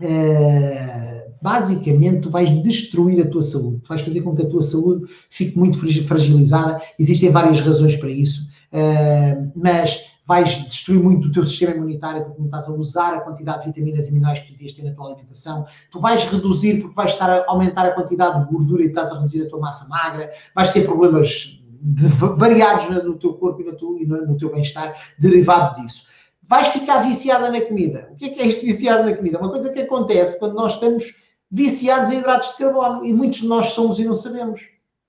Uh, 0.02 1.32
basicamente, 1.42 2.24
tu 2.24 2.30
vais 2.30 2.52
destruir 2.62 3.26
a 3.26 3.30
tua 3.30 3.42
saúde. 3.42 3.80
Tu 3.80 3.88
vais 3.88 4.02
fazer 4.02 4.22
com 4.22 4.36
que 4.36 4.42
a 4.42 4.50
tua 4.50 4.62
saúde 4.62 5.06
fique 5.30 5.58
muito 5.58 5.80
fragilizada. 6.06 6.82
Existem 7.00 7.30
várias 7.30 7.62
razões 7.62 7.96
para 7.96 8.10
isso. 8.10 8.50
Uh, 8.74 9.52
mas 9.56 10.02
vais 10.34 10.58
destruir 10.66 11.00
muito 11.00 11.28
o 11.28 11.32
teu 11.32 11.44
sistema 11.44 11.76
imunitário 11.76 12.26
porque 12.26 12.40
não 12.40 12.48
estás 12.48 12.68
a 12.68 12.72
usar 12.72 13.14
a 13.14 13.22
quantidade 13.22 13.60
de 13.60 13.68
vitaminas 13.68 14.08
e 14.08 14.14
minerais 14.14 14.40
que 14.40 14.52
devias 14.52 14.72
ter 14.72 14.82
na 14.82 14.92
tua 14.92 15.06
alimentação, 15.06 15.64
tu 15.92 16.00
vais 16.00 16.24
reduzir 16.24 16.82
porque 16.82 16.96
vais 16.96 17.12
estar 17.12 17.30
a 17.30 17.46
aumentar 17.48 17.86
a 17.86 17.92
quantidade 17.92 18.40
de 18.40 18.52
gordura 18.52 18.82
e 18.82 18.88
estás 18.88 19.12
a 19.12 19.18
reduzir 19.18 19.44
a 19.44 19.50
tua 19.50 19.60
massa 19.60 19.88
magra, 19.88 20.32
vais 20.56 20.70
ter 20.70 20.86
problemas 20.86 21.62
de, 21.80 22.08
variados 22.36 22.90
no 23.04 23.16
teu 23.20 23.36
corpo 23.36 23.62
e 23.62 23.66
no 23.66 23.78
teu, 23.78 23.92
no 24.28 24.36
teu 24.36 24.52
bem-estar 24.52 24.96
derivado 25.20 25.80
disso. 25.80 26.08
Vais 26.42 26.70
ficar 26.70 26.98
viciada 26.98 27.52
na 27.52 27.62
comida. 27.62 28.10
O 28.12 28.16
que 28.16 28.26
é 28.26 28.30
que 28.30 28.42
é 28.42 28.48
isto 28.48 28.66
viciado 28.66 29.08
na 29.08 29.16
comida? 29.16 29.38
Uma 29.38 29.52
coisa 29.52 29.70
que 29.70 29.82
acontece 29.82 30.40
quando 30.40 30.56
nós 30.56 30.74
estamos 30.74 31.14
viciados 31.52 32.10
em 32.10 32.18
hidratos 32.18 32.50
de 32.50 32.58
carbono 32.58 33.06
e 33.06 33.14
muitos 33.14 33.42
de 33.42 33.48
nós 33.48 33.68
somos 33.68 34.00
e 34.00 34.04
não 34.04 34.16
sabemos. 34.16 34.62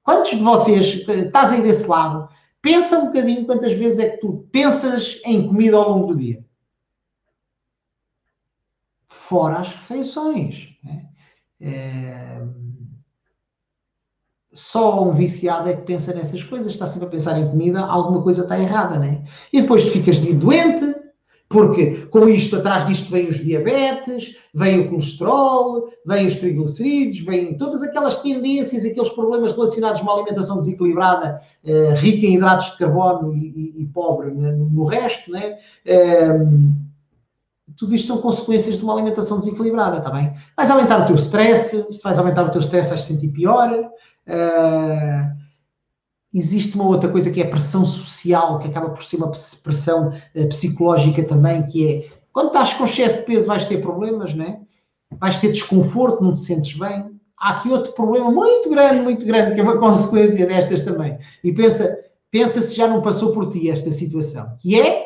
Quantos 0.03 0.33
de 0.33 0.45
vocês, 0.45 0.85
estás 1.09 1.51
aí 1.51 1.63
desse 1.63 1.89
lado, 1.89 2.29
Pensa 2.65 2.99
um 2.99 3.09
bocadinho 3.09 3.45
quantas 3.45 3.75
vezes 3.75 3.99
é 3.99 4.09
que 4.09 4.17
tu 4.23 4.49
pensas 4.51 5.21
em 5.23 5.47
comida 5.47 5.77
ao 5.77 5.91
longo 5.91 6.07
do 6.07 6.19
dia. 6.19 6.43
Fora 9.05 9.59
as 9.59 9.69
refeições. 9.69 10.71
Né? 10.83 11.07
É, 11.61 12.43
só 14.51 15.05
um 15.05 15.13
viciado 15.13 15.69
é 15.69 15.77
que 15.77 15.83
pensa 15.83 16.15
nessas 16.15 16.43
coisas, 16.43 16.73
está 16.73 16.87
sempre 16.87 17.09
a 17.09 17.11
pensar 17.11 17.39
em 17.39 17.51
comida, 17.51 17.81
alguma 17.81 18.23
coisa 18.23 18.45
está 18.45 18.59
errada, 18.59 18.99
né? 18.99 19.23
E 19.53 19.61
depois 19.61 19.85
tu 19.85 19.91
ficas 19.91 20.17
de 20.17 20.33
doente, 20.33 20.87
porque 21.55 22.09
com 22.11 22.29
isto, 22.29 22.57
atrás 22.57 22.85
disto 22.85 23.13
vem 23.13 23.29
os 23.29 23.37
diabetes, 23.37 24.35
vem 24.53 24.81
o 24.81 24.91
colesterol, 24.91 25.89
vem 26.05 26.27
os 26.27 26.35
triglicerídeos, 26.35 27.25
vêm 27.25 27.57
todas 27.57 27.81
aquelas 27.81 28.17
tendências, 28.17 28.85
aqueles 28.85 29.11
problemas 29.11 29.53
relacionados 29.53 30.01
com 30.01 30.09
uma 30.09 30.17
alimentação 30.17 30.59
desequilibrada, 30.59 31.41
eh, 31.65 31.95
rica 31.95 32.27
em 32.27 32.35
hidratos 32.35 32.73
de 32.73 32.79
carbono 32.79 33.33
e, 33.37 33.73
e, 33.79 33.83
e 33.83 33.87
pobre 33.87 34.33
né, 34.33 34.51
no 34.51 34.85
resto, 34.85 35.31
né? 35.31 35.59
Eh, 35.87 36.41
tudo 37.77 37.95
isto 37.95 38.09
são 38.09 38.19
consequências 38.19 38.77
de 38.77 38.83
uma 38.83 38.93
alimentação 38.93 39.39
desequilibrada, 39.39 39.99
está 39.99 40.11
bem? 40.11 40.35
Vais 40.57 40.71
aumentar 40.73 41.03
o 41.03 41.07
teu 41.07 41.15
stress, 41.15 41.87
se 41.89 42.03
vais 42.03 42.19
aumentar 42.19 42.45
o 42.45 42.51
teu 42.51 42.61
stress 42.61 42.89
vais 42.89 43.03
te 43.03 43.13
sentir 43.13 43.29
pior, 43.29 43.91
Uh, 44.27 45.44
existe 46.35 46.75
uma 46.75 46.87
outra 46.87 47.09
coisa 47.09 47.31
que 47.31 47.41
é 47.41 47.47
a 47.47 47.49
pressão 47.49 47.87
social, 47.87 48.59
que 48.59 48.67
acaba 48.69 48.91
por 48.91 49.05
ser 49.05 49.17
uma 49.17 49.33
pressão 49.63 50.09
uh, 50.09 50.49
psicológica 50.49 51.23
também, 51.23 51.65
que 51.65 51.87
é 51.87 52.09
quando 52.33 52.49
estás 52.49 52.75
com 52.75 52.85
excesso 52.85 53.21
de 53.21 53.27
peso 53.27 53.47
vais 53.47 53.65
ter 53.65 53.81
problemas, 53.81 54.35
né? 54.35 54.61
vais 55.19 55.39
ter 55.39 55.53
desconforto, 55.53 56.23
não 56.23 56.33
te 56.33 56.41
sentes 56.41 56.77
bem. 56.77 57.11
Há 57.39 57.51
aqui 57.51 57.71
outro 57.71 57.93
problema 57.93 58.31
muito 58.31 58.69
grande, 58.69 59.01
muito 59.01 59.25
grande, 59.27 59.55
que 59.55 59.61
é 59.61 59.63
uma 59.63 59.79
consequência 59.79 60.47
destas 60.47 60.83
também. 60.83 61.19
E 61.43 61.53
pensa, 61.53 61.99
pensa 62.31 62.61
se 62.61 62.75
já 62.75 62.87
não 62.89 63.03
passou 63.03 63.33
por 63.33 63.49
ti 63.49 63.71
esta 63.71 63.91
situação, 63.91 64.55
que 64.59 64.81
é 64.81 65.05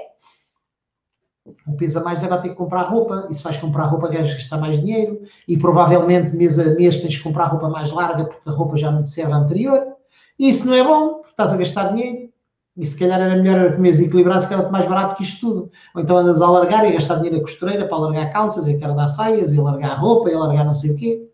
o 1.67 1.73
peso 1.77 1.99
a 1.99 2.05
mais 2.05 2.21
leva 2.21 2.35
a 2.35 2.39
ter 2.39 2.51
que 2.51 2.55
comprar 2.55 2.83
roupa, 2.83 3.27
e 3.31 3.35
se 3.35 3.43
vais 3.43 3.57
comprar 3.57 3.85
roupa 3.85 4.09
queres 4.11 4.35
gastar 4.35 4.59
mais 4.59 4.81
dinheiro, 4.81 5.23
e 5.47 5.57
provavelmente 5.57 6.35
mês 6.37 6.59
a 6.59 6.75
mês 6.75 6.99
tens 6.99 7.17
que 7.17 7.23
comprar 7.23 7.47
roupa 7.47 7.69
mais 7.69 7.91
larga 7.91 8.25
porque 8.25 8.49
a 8.49 8.53
roupa 8.53 8.77
já 8.77 8.91
não 8.91 9.03
te 9.03 9.11
serve 9.11 9.33
a 9.33 9.37
anterior. 9.37 9.98
Isso 10.39 10.67
não 10.67 10.75
é 10.75 10.85
bom, 10.85 11.15
porque 11.15 11.31
estás 11.31 11.53
a 11.53 11.57
gastar 11.57 11.93
dinheiro. 11.93 12.29
E 12.77 12.87
se 12.87 12.97
calhar 12.97 13.21
era 13.21 13.35
melhor 13.35 13.75
comer 13.75 13.91
equilibrado, 14.01 14.43
ficava-te 14.43 14.71
mais 14.71 14.87
barato 14.87 15.17
que 15.17 15.25
isto 15.25 15.41
tudo. 15.41 15.71
Ou 15.95 16.01
então 16.01 16.17
andas 16.17 16.41
a 16.41 16.47
alargar 16.47 16.85
e 16.85 16.89
a 16.89 16.93
gastar 16.93 17.17
dinheiro 17.17 17.39
a 17.39 17.41
costureira 17.41 17.89
para 17.89 17.97
alargar 17.97 18.33
calças, 18.33 18.69
e 18.69 18.77
dar 18.77 19.09
saias, 19.09 19.53
e 19.53 19.59
alargar 19.59 20.01
roupa, 20.01 20.31
e 20.31 20.35
alargar 20.35 20.65
não 20.65 20.75
sei 20.75 20.93
o 20.93 20.97
quê. 20.97 21.29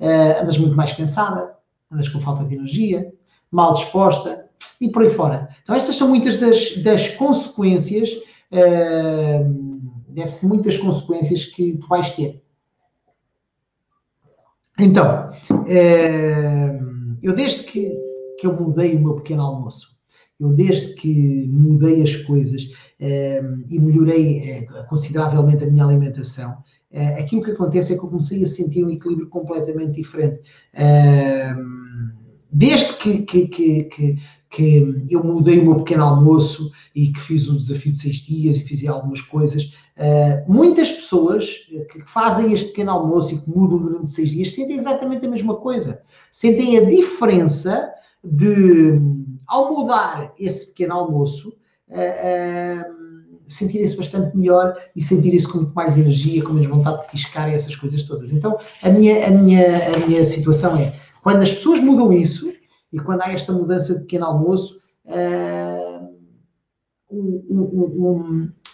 Uh, 0.00 0.42
andas 0.42 0.58
muito 0.58 0.76
mais 0.76 0.92
cansada, 0.92 1.54
andas 1.90 2.08
com 2.08 2.20
falta 2.20 2.44
de 2.44 2.54
energia, 2.54 3.12
mal 3.50 3.72
disposta, 3.72 4.46
e 4.80 4.88
por 4.88 5.02
aí 5.02 5.10
fora. 5.10 5.48
Então 5.62 5.74
estas 5.74 5.96
são 5.96 6.06
muitas 6.08 6.36
das, 6.36 6.76
das 6.82 7.08
consequências 7.08 8.10
deve-se 10.08 10.46
muitas 10.46 10.76
consequências 10.78 11.44
que 11.44 11.76
tu 11.76 11.86
vais 11.88 12.10
ter. 12.10 12.42
Então, 14.78 15.30
eu 17.22 17.34
desde 17.34 17.64
que, 17.64 17.92
que 18.38 18.46
eu 18.46 18.52
mudei 18.52 18.96
o 18.96 19.00
meu 19.00 19.14
pequeno 19.14 19.42
almoço, 19.42 19.96
eu 20.38 20.52
desde 20.52 20.94
que 20.94 21.48
mudei 21.48 22.02
as 22.02 22.14
coisas 22.16 22.68
e 22.98 23.78
melhorei 23.78 24.38
eh, 24.40 24.66
consideravelmente 24.88 25.64
a 25.64 25.66
minha 25.66 25.84
alimentação, 25.84 26.58
eh, 26.90 27.20
aquilo 27.20 27.42
que 27.42 27.52
acontece 27.52 27.92
é 27.92 27.96
que 27.96 28.04
eu 28.04 28.08
comecei 28.08 28.42
a 28.42 28.46
sentir 28.46 28.84
um 28.84 28.90
equilíbrio 28.90 29.28
completamente 29.28 29.96
diferente. 29.96 30.40
Desde 32.52 32.94
que, 32.94 33.22
que, 33.22 33.48
que, 33.48 34.16
que 34.50 35.06
eu 35.10 35.22
mudei 35.22 35.58
o 35.58 35.64
meu 35.64 35.74
pequeno 35.76 36.04
almoço 36.04 36.70
e 36.94 37.12
que 37.12 37.20
fiz 37.20 37.48
o 37.48 37.58
desafio 37.58 37.92
de 37.92 37.98
seis 37.98 38.16
dias 38.16 38.56
e 38.56 38.62
fiz 38.64 38.86
algumas 38.86 39.20
coisas. 39.20 39.64
Uh, 39.96 40.50
muitas 40.50 40.90
pessoas 40.90 41.46
que 41.90 42.02
fazem 42.06 42.52
este 42.52 42.68
pequeno 42.68 42.92
almoço 42.92 43.34
e 43.34 43.38
que 43.38 43.50
mudam 43.50 43.78
durante 43.78 44.08
seis 44.08 44.30
dias 44.30 44.54
sentem 44.54 44.78
exatamente 44.78 45.26
a 45.26 45.30
mesma 45.30 45.56
coisa. 45.56 46.00
Sentem 46.30 46.78
a 46.78 46.84
diferença 46.84 47.90
de, 48.26 49.00
ao 49.46 49.72
mudar 49.72 50.32
esse 50.38 50.68
pequeno 50.68 50.94
almoço, 50.94 51.50
uh, 51.88 53.06
sentirem-se 53.46 53.96
bastante 53.96 54.36
melhor 54.36 54.76
e 54.94 55.00
sentirem-se 55.00 55.46
com 55.46 55.58
muito 55.58 55.74
mais 55.74 55.96
energia, 55.96 56.42
com 56.42 56.52
menos 56.52 56.68
vontade 56.68 57.02
de 57.02 57.08
tiscar 57.08 57.48
e 57.48 57.54
essas 57.54 57.76
coisas 57.76 58.02
todas. 58.02 58.32
Então, 58.32 58.58
a 58.82 58.88
minha, 58.88 59.26
a 59.26 59.30
minha, 59.30 59.94
a 59.94 60.06
minha 60.06 60.24
situação 60.24 60.76
é, 60.76 60.92
quando 61.22 61.42
as 61.42 61.52
pessoas 61.52 61.80
mudam 61.80 62.12
isso, 62.12 62.52
e 62.92 62.98
quando 62.98 63.22
há 63.22 63.32
esta 63.32 63.52
mudança 63.52 63.94
de 63.94 64.00
pequeno 64.00 64.26
almoço, 64.26 64.80
uh, 65.06 66.16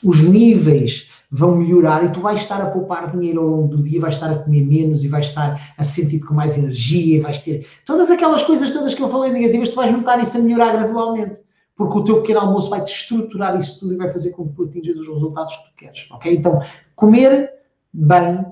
os 0.03 0.21
níveis 0.21 1.11
vão 1.35 1.57
melhorar 1.57 2.05
e 2.05 2.11
tu 2.11 2.21
vais 2.21 2.41
estar 2.41 2.61
a 2.61 2.67
poupar 2.67 3.11
dinheiro 3.11 3.41
ao 3.41 3.47
longo 3.47 3.69
do 3.69 3.83
dia, 3.83 3.99
vais 3.99 4.17
estar 4.17 4.31
a 4.31 4.39
comer 4.39 4.67
menos 4.67 5.03
e 5.03 5.09
vais 5.09 5.27
estar 5.27 5.75
a 5.79 5.83
sentir 5.83 6.21
com 6.21 6.35
mais 6.35 6.59
energia 6.59 7.17
e 7.17 7.21
vais 7.21 7.39
ter 7.39 7.67
todas 7.87 8.11
aquelas 8.11 8.43
coisas 8.43 8.71
todas 8.71 8.93
que 8.93 9.03
eu 9.03 9.09
falei 9.09 9.33
negativas, 9.33 9.71
tu 9.71 9.77
vais 9.77 9.91
notar 9.91 10.23
isso 10.23 10.37
a 10.37 10.41
melhorar 10.41 10.73
gradualmente. 10.73 11.41
Porque 11.75 11.99
o 11.99 12.05
teu 12.05 12.21
pequeno 12.21 12.41
almoço 12.41 12.69
vai 12.69 12.85
te 12.85 12.93
estruturar 12.93 13.59
isso 13.59 13.81
tudo 13.81 13.95
e 13.95 13.97
vai 13.97 14.11
fazer 14.11 14.33
com 14.33 14.47
que 14.47 14.55
tu 14.55 14.65
atinjas 14.65 14.99
os 14.99 15.09
resultados 15.09 15.57
que 15.57 15.65
tu 15.65 15.75
queres. 15.75 16.07
Ok? 16.11 16.35
Então, 16.35 16.61
comer 16.95 17.51
bem 17.91 18.45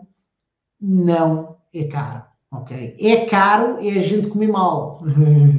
não 0.81 1.57
é 1.75 1.85
caro. 1.85 2.23
Ok? 2.51 2.97
É 2.99 3.27
caro 3.27 3.77
é 3.83 3.99
a 3.99 4.03
gente 4.03 4.29
comer 4.29 4.49
mal. 4.49 5.03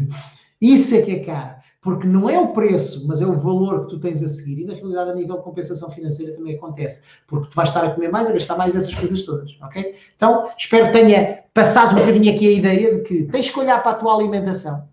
Isso 0.59 0.95
é 0.95 1.01
que 1.03 1.11
é 1.11 1.19
caro. 1.19 1.60
Porque 1.81 2.05
não 2.05 2.29
é 2.29 2.39
o 2.39 2.53
preço, 2.53 3.07
mas 3.07 3.23
é 3.23 3.25
o 3.25 3.35
valor 3.35 3.81
que 3.81 3.95
tu 3.95 3.99
tens 3.99 4.21
a 4.21 4.27
seguir. 4.27 4.61
E 4.61 4.65
na 4.65 4.73
realidade, 4.75 5.09
a 5.09 5.15
nível 5.15 5.37
de 5.37 5.43
compensação 5.43 5.89
financeira 5.89 6.33
também 6.33 6.55
acontece. 6.55 7.01
Porque 7.25 7.49
tu 7.49 7.55
vais 7.55 7.69
estar 7.69 7.83
a 7.83 7.89
comer 7.89 8.09
mais, 8.09 8.29
a 8.29 8.33
gastar 8.33 8.55
mais 8.55 8.75
essas 8.75 8.93
coisas 8.93 9.23
todas. 9.23 9.57
Ok? 9.63 9.95
Então, 10.15 10.47
espero 10.55 10.87
que 10.87 10.93
tenha 10.93 11.43
passado 11.55 11.93
um 11.93 11.99
bocadinho 11.99 12.35
aqui 12.35 12.47
a 12.47 12.51
ideia 12.51 12.93
de 12.93 13.01
que 13.01 13.23
tens 13.25 13.49
que 13.49 13.59
olhar 13.59 13.81
para 13.81 13.93
a 13.93 13.95
tua 13.95 14.13
alimentação. 14.15 14.87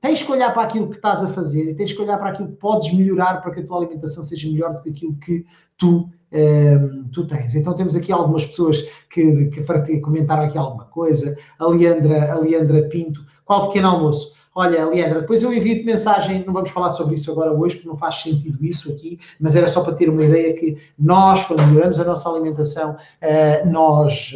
Tens 0.00 0.20
que 0.20 0.32
olhar 0.32 0.52
para 0.52 0.64
aquilo 0.64 0.90
que 0.90 0.96
estás 0.96 1.22
a 1.22 1.28
fazer 1.28 1.70
e 1.70 1.74
tens 1.76 1.92
que 1.92 2.02
olhar 2.02 2.18
para 2.18 2.30
aquilo 2.30 2.48
que 2.48 2.56
podes 2.56 2.92
melhorar 2.92 3.40
para 3.40 3.52
que 3.52 3.60
a 3.60 3.64
tua 3.64 3.76
alimentação 3.76 4.24
seja 4.24 4.48
melhor 4.48 4.74
do 4.74 4.82
que 4.82 4.90
aquilo 4.90 5.14
que 5.14 5.46
tu 5.78 6.10
tu 7.12 7.26
tens. 7.26 7.54
Então 7.54 7.74
temos 7.74 7.94
aqui 7.94 8.10
algumas 8.10 8.44
pessoas 8.44 8.82
que, 9.10 9.46
que 9.46 10.00
comentaram 10.00 10.44
aqui 10.44 10.56
alguma 10.56 10.84
coisa. 10.84 11.36
A 11.58 11.66
Leandra, 11.66 12.32
a 12.32 12.38
Leandra 12.38 12.88
Pinto, 12.88 13.24
qual 13.44 13.68
pequeno 13.68 13.88
almoço? 13.88 14.32
Olha, 14.54 14.84
Leandra, 14.84 15.22
depois 15.22 15.42
eu 15.42 15.50
envio-te 15.50 15.82
mensagem, 15.82 16.44
não 16.44 16.52
vamos 16.52 16.68
falar 16.68 16.90
sobre 16.90 17.14
isso 17.14 17.30
agora 17.30 17.52
hoje, 17.52 17.76
porque 17.76 17.88
não 17.88 17.96
faz 17.96 18.16
sentido 18.16 18.62
isso 18.62 18.92
aqui, 18.92 19.18
mas 19.40 19.56
era 19.56 19.66
só 19.66 19.80
para 19.82 19.94
ter 19.94 20.10
uma 20.10 20.22
ideia 20.22 20.52
que 20.52 20.76
nós, 20.98 21.42
quando 21.44 21.66
melhoramos 21.68 21.98
a 21.98 22.04
nossa 22.04 22.28
alimentação, 22.28 22.92
uh, 22.92 23.70
nós, 23.70 24.34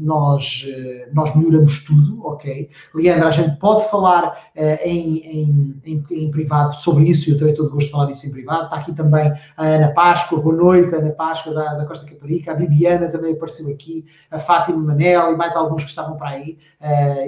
nós, 0.00 0.64
uh, 0.66 1.14
nós 1.14 1.36
melhoramos 1.36 1.84
tudo, 1.84 2.26
ok? 2.26 2.68
Leandra, 2.92 3.28
a 3.28 3.30
gente 3.30 3.56
pode 3.60 3.88
falar 3.88 4.50
em, 4.84 5.18
em, 5.18 5.80
em, 5.86 6.04
em, 6.10 6.30
privado 6.32 6.76
sobre 6.76 7.08
isso, 7.08 7.28
e 7.28 7.32
eu 7.32 7.38
terei 7.38 7.54
todo 7.54 7.68
o 7.68 7.70
gosto 7.70 7.86
de 7.86 7.92
falar 7.92 8.10
isso 8.10 8.26
em 8.26 8.32
privado. 8.32 8.64
Está 8.64 8.76
aqui 8.76 8.92
também 8.92 9.32
a 9.56 9.64
Ana 9.64 9.88
Páscoa, 9.92 10.40
boa 10.40 10.56
noite, 10.56 10.92
Ana 10.92 11.07
Páscoa 11.10 11.54
da, 11.54 11.74
da 11.74 11.84
Costa 11.84 12.06
Caparica, 12.06 12.52
a 12.52 12.54
Bibiana 12.54 13.08
também 13.08 13.32
apareceu 13.32 13.70
aqui, 13.70 14.04
a 14.30 14.38
Fátima 14.38 14.78
Manel 14.78 15.32
e 15.32 15.36
mais 15.36 15.56
alguns 15.56 15.84
que 15.84 15.90
estavam 15.90 16.16
para 16.16 16.30
aí, 16.30 16.58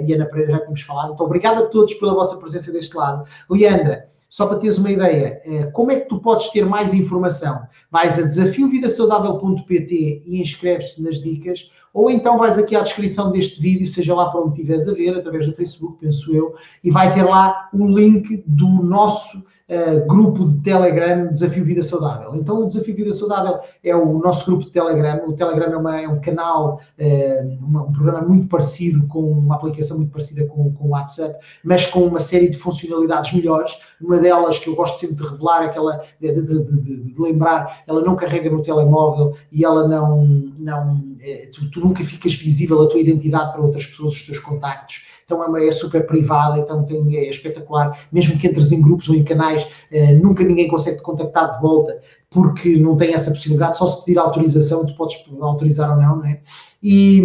e 0.05 0.13
a 0.13 0.15
Ana 0.15 0.25
Pereira 0.25 0.53
já 0.53 0.59
tínhamos 0.59 0.81
falado. 0.81 1.13
Então, 1.13 1.25
obrigado 1.25 1.63
a 1.63 1.65
todos 1.67 1.93
pela 1.95 2.13
vossa 2.13 2.37
presença 2.37 2.71
deste 2.71 2.95
lado. 2.95 3.27
Leandra, 3.49 4.07
só 4.31 4.47
para 4.47 4.59
teres 4.59 4.77
uma 4.77 4.89
ideia, 4.89 5.41
eh, 5.43 5.65
como 5.73 5.91
é 5.91 5.99
que 5.99 6.07
tu 6.07 6.21
podes 6.21 6.47
ter 6.51 6.65
mais 6.65 6.93
informação? 6.93 7.63
Vais 7.91 8.17
a 8.17 8.21
desafiovidasaudável.pt 8.21 10.23
e 10.25 10.41
inscreves-te 10.41 11.01
nas 11.01 11.19
dicas, 11.19 11.69
ou 11.93 12.09
então 12.09 12.37
vais 12.37 12.57
aqui 12.57 12.75
à 12.75 12.81
descrição 12.81 13.31
deste 13.31 13.59
vídeo, 13.59 13.85
seja 13.85 14.15
lá 14.15 14.29
para 14.29 14.41
onde 14.41 14.53
estiveres 14.53 14.87
a 14.87 14.93
ver, 14.93 15.17
através 15.17 15.45
do 15.45 15.53
Facebook, 15.53 15.97
penso 15.99 16.33
eu, 16.33 16.55
e 16.83 16.89
vai 16.89 17.13
ter 17.13 17.23
lá 17.23 17.69
um 17.73 17.87
link 17.87 18.43
do 18.45 18.67
nosso 18.83 19.37
uh, 19.71 20.07
grupo 20.07 20.45
de 20.45 20.59
Telegram 20.59 21.27
Desafio 21.27 21.63
Vida 21.63 21.81
Saudável. 21.81 22.35
Então, 22.35 22.61
o 22.61 22.67
Desafio 22.67 22.95
Vida 22.95 23.11
Saudável 23.11 23.59
é 23.83 23.95
o 23.95 24.19
nosso 24.19 24.45
grupo 24.45 24.65
de 24.65 24.71
Telegram. 24.71 25.27
O 25.27 25.33
Telegram 25.33 25.71
é, 25.71 25.77
uma, 25.77 26.01
é 26.01 26.07
um 26.07 26.19
canal, 26.19 26.79
uh, 26.99 27.65
um 27.65 27.91
programa 27.91 28.27
muito 28.27 28.47
parecido, 28.47 29.07
com 29.07 29.19
uma 29.19 29.55
aplicação 29.55 29.97
muito 29.97 30.11
parecida 30.11 30.45
com, 30.45 30.71
com 30.73 30.87
o 30.87 30.89
WhatsApp, 30.89 31.37
mas 31.63 31.85
com 31.85 32.05
uma 32.05 32.19
série 32.19 32.49
de 32.49 32.57
funcionalidades 32.57 33.33
melhores. 33.33 33.77
Uma 34.01 34.17
delas 34.17 34.59
que 34.59 34.69
eu 34.69 34.75
gosto 34.75 34.99
sempre 34.99 35.15
de 35.15 35.23
revelar, 35.23 35.63
aquela 35.63 36.01
de, 36.19 36.33
de, 36.33 36.63
de, 36.63 37.13
de 37.13 37.21
lembrar, 37.21 37.83
ela 37.87 38.01
não 38.01 38.15
carrega 38.15 38.49
no 38.49 38.61
telemóvel 38.61 39.35
e 39.51 39.63
ela 39.63 39.87
não, 39.87 40.25
não 40.57 41.01
é, 41.21 41.49
tu, 41.53 41.69
tu, 41.69 41.80
nunca 41.81 42.03
ficas 42.03 42.33
visível 42.35 42.81
a 42.81 42.87
tua 42.87 42.99
identidade 42.99 43.51
para 43.51 43.61
outras 43.61 43.85
pessoas, 43.85 44.13
os 44.13 44.23
teus 44.23 44.39
contactos. 44.39 45.03
Então 45.25 45.43
é, 45.43 45.47
uma, 45.47 45.61
é 45.61 45.71
super 45.71 46.05
privada, 46.05 46.59
então 46.59 46.83
tem, 46.85 47.17
é 47.17 47.29
espetacular. 47.29 48.07
Mesmo 48.11 48.37
que 48.37 48.47
entres 48.47 48.71
em 48.71 48.81
grupos 48.81 49.09
ou 49.09 49.15
em 49.15 49.23
canais, 49.23 49.67
é, 49.91 50.13
nunca 50.13 50.43
ninguém 50.43 50.67
consegue 50.67 50.97
te 50.97 51.03
contactar 51.03 51.55
de 51.55 51.61
volta 51.61 51.99
porque 52.29 52.77
não 52.77 52.95
tem 52.95 53.13
essa 53.13 53.31
possibilidade. 53.31 53.77
Só 53.77 53.85
se 53.85 54.05
pedir 54.05 54.19
autorização, 54.19 54.85
tu 54.85 54.95
podes 54.95 55.17
autorizar 55.41 55.91
ou 55.91 56.01
não, 56.01 56.19
né? 56.19 56.39
E 56.81 57.21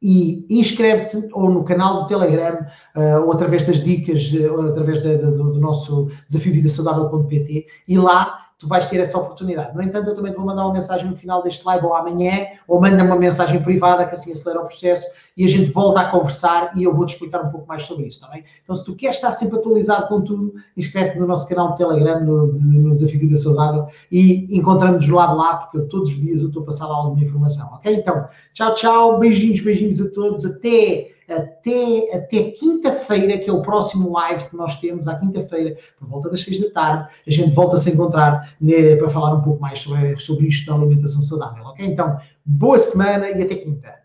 e 0.00 0.46
inscreve-te 0.48 1.28
ou 1.32 1.50
no 1.50 1.64
canal 1.64 1.96
do 1.96 2.06
Telegram 2.06 2.64
uh, 2.96 3.24
ou 3.24 3.32
através 3.32 3.66
das 3.66 3.82
dicas, 3.82 4.30
uh, 4.32 4.52
ou 4.52 4.68
através 4.68 5.02
de, 5.02 5.16
do, 5.16 5.52
do, 5.52 5.60
nosso 5.60 6.08
desafio 6.26 6.52
vida 6.52 6.68
saudável.pt 6.68 7.66
e 7.88 7.98
lá 7.98 8.47
tu 8.58 8.66
vais 8.66 8.86
ter 8.88 8.98
essa 8.98 9.16
oportunidade. 9.16 9.74
No 9.74 9.80
entanto, 9.80 10.10
eu 10.10 10.16
também 10.16 10.32
te 10.32 10.36
vou 10.36 10.44
mandar 10.44 10.64
uma 10.64 10.72
mensagem 10.72 11.08
no 11.08 11.14
final 11.14 11.42
deste 11.42 11.64
live 11.64 11.86
ou 11.86 11.94
amanhã, 11.94 12.48
ou 12.66 12.80
manda 12.80 13.04
uma 13.04 13.16
mensagem 13.16 13.62
privada 13.62 14.04
que 14.04 14.14
assim 14.14 14.32
acelera 14.32 14.60
o 14.60 14.66
processo 14.66 15.06
e 15.36 15.44
a 15.44 15.48
gente 15.48 15.70
volta 15.70 16.00
a 16.00 16.10
conversar 16.10 16.72
e 16.76 16.82
eu 16.82 16.92
vou-te 16.92 17.12
explicar 17.12 17.40
um 17.40 17.50
pouco 17.50 17.68
mais 17.68 17.84
sobre 17.84 18.06
isso, 18.06 18.18
está 18.18 18.28
bem? 18.32 18.44
Então, 18.62 18.74
se 18.74 18.84
tu 18.84 18.96
queres 18.96 19.16
estar 19.16 19.30
sempre 19.30 19.60
atualizado 19.60 20.08
com 20.08 20.22
tudo, 20.22 20.54
inscreve-te 20.76 21.20
no 21.20 21.26
nosso 21.26 21.48
canal 21.48 21.70
de 21.70 21.76
Telegram, 21.76 22.20
no, 22.20 22.48
no 22.48 22.90
Desafio 22.90 23.20
Vida 23.20 23.36
Saudável 23.36 23.86
e 24.10 24.48
encontramos-nos 24.50 25.08
lá 25.08 25.26
de 25.28 25.36
lá, 25.36 25.56
porque 25.58 25.78
eu, 25.78 25.88
todos 25.88 26.10
os 26.10 26.20
dias 26.20 26.42
eu 26.42 26.48
estou 26.48 26.62
a 26.62 26.66
passar 26.66 26.88
lá 26.88 26.96
alguma 26.96 27.22
informação, 27.22 27.68
ok? 27.74 27.94
Então, 27.94 28.26
tchau, 28.52 28.74
tchau, 28.74 29.18
beijinhos, 29.20 29.60
beijinhos 29.60 30.00
a 30.00 30.10
todos, 30.10 30.44
até 30.44 31.10
até, 31.28 32.16
até 32.16 32.50
quinta-feira, 32.52 33.38
que 33.38 33.50
é 33.50 33.52
o 33.52 33.62
próximo 33.62 34.12
live 34.12 34.46
que 34.46 34.56
nós 34.56 34.76
temos, 34.76 35.06
à 35.06 35.16
quinta-feira, 35.16 35.76
por 35.98 36.08
volta 36.08 36.30
das 36.30 36.42
seis 36.42 36.60
da 36.60 36.70
tarde, 36.70 37.08
a 37.26 37.30
gente 37.30 37.54
volta 37.54 37.76
a 37.76 37.78
se 37.78 37.90
encontrar 37.90 38.54
né, 38.60 38.96
para 38.96 39.10
falar 39.10 39.34
um 39.34 39.42
pouco 39.42 39.60
mais 39.60 39.80
sobre, 39.80 40.16
sobre 40.16 40.48
isto 40.48 40.66
da 40.66 40.74
alimentação 40.74 41.20
saudável, 41.20 41.64
ok? 41.64 41.86
Então, 41.86 42.18
boa 42.44 42.78
semana 42.78 43.28
e 43.28 43.42
até 43.42 43.54
quinta. 43.54 43.97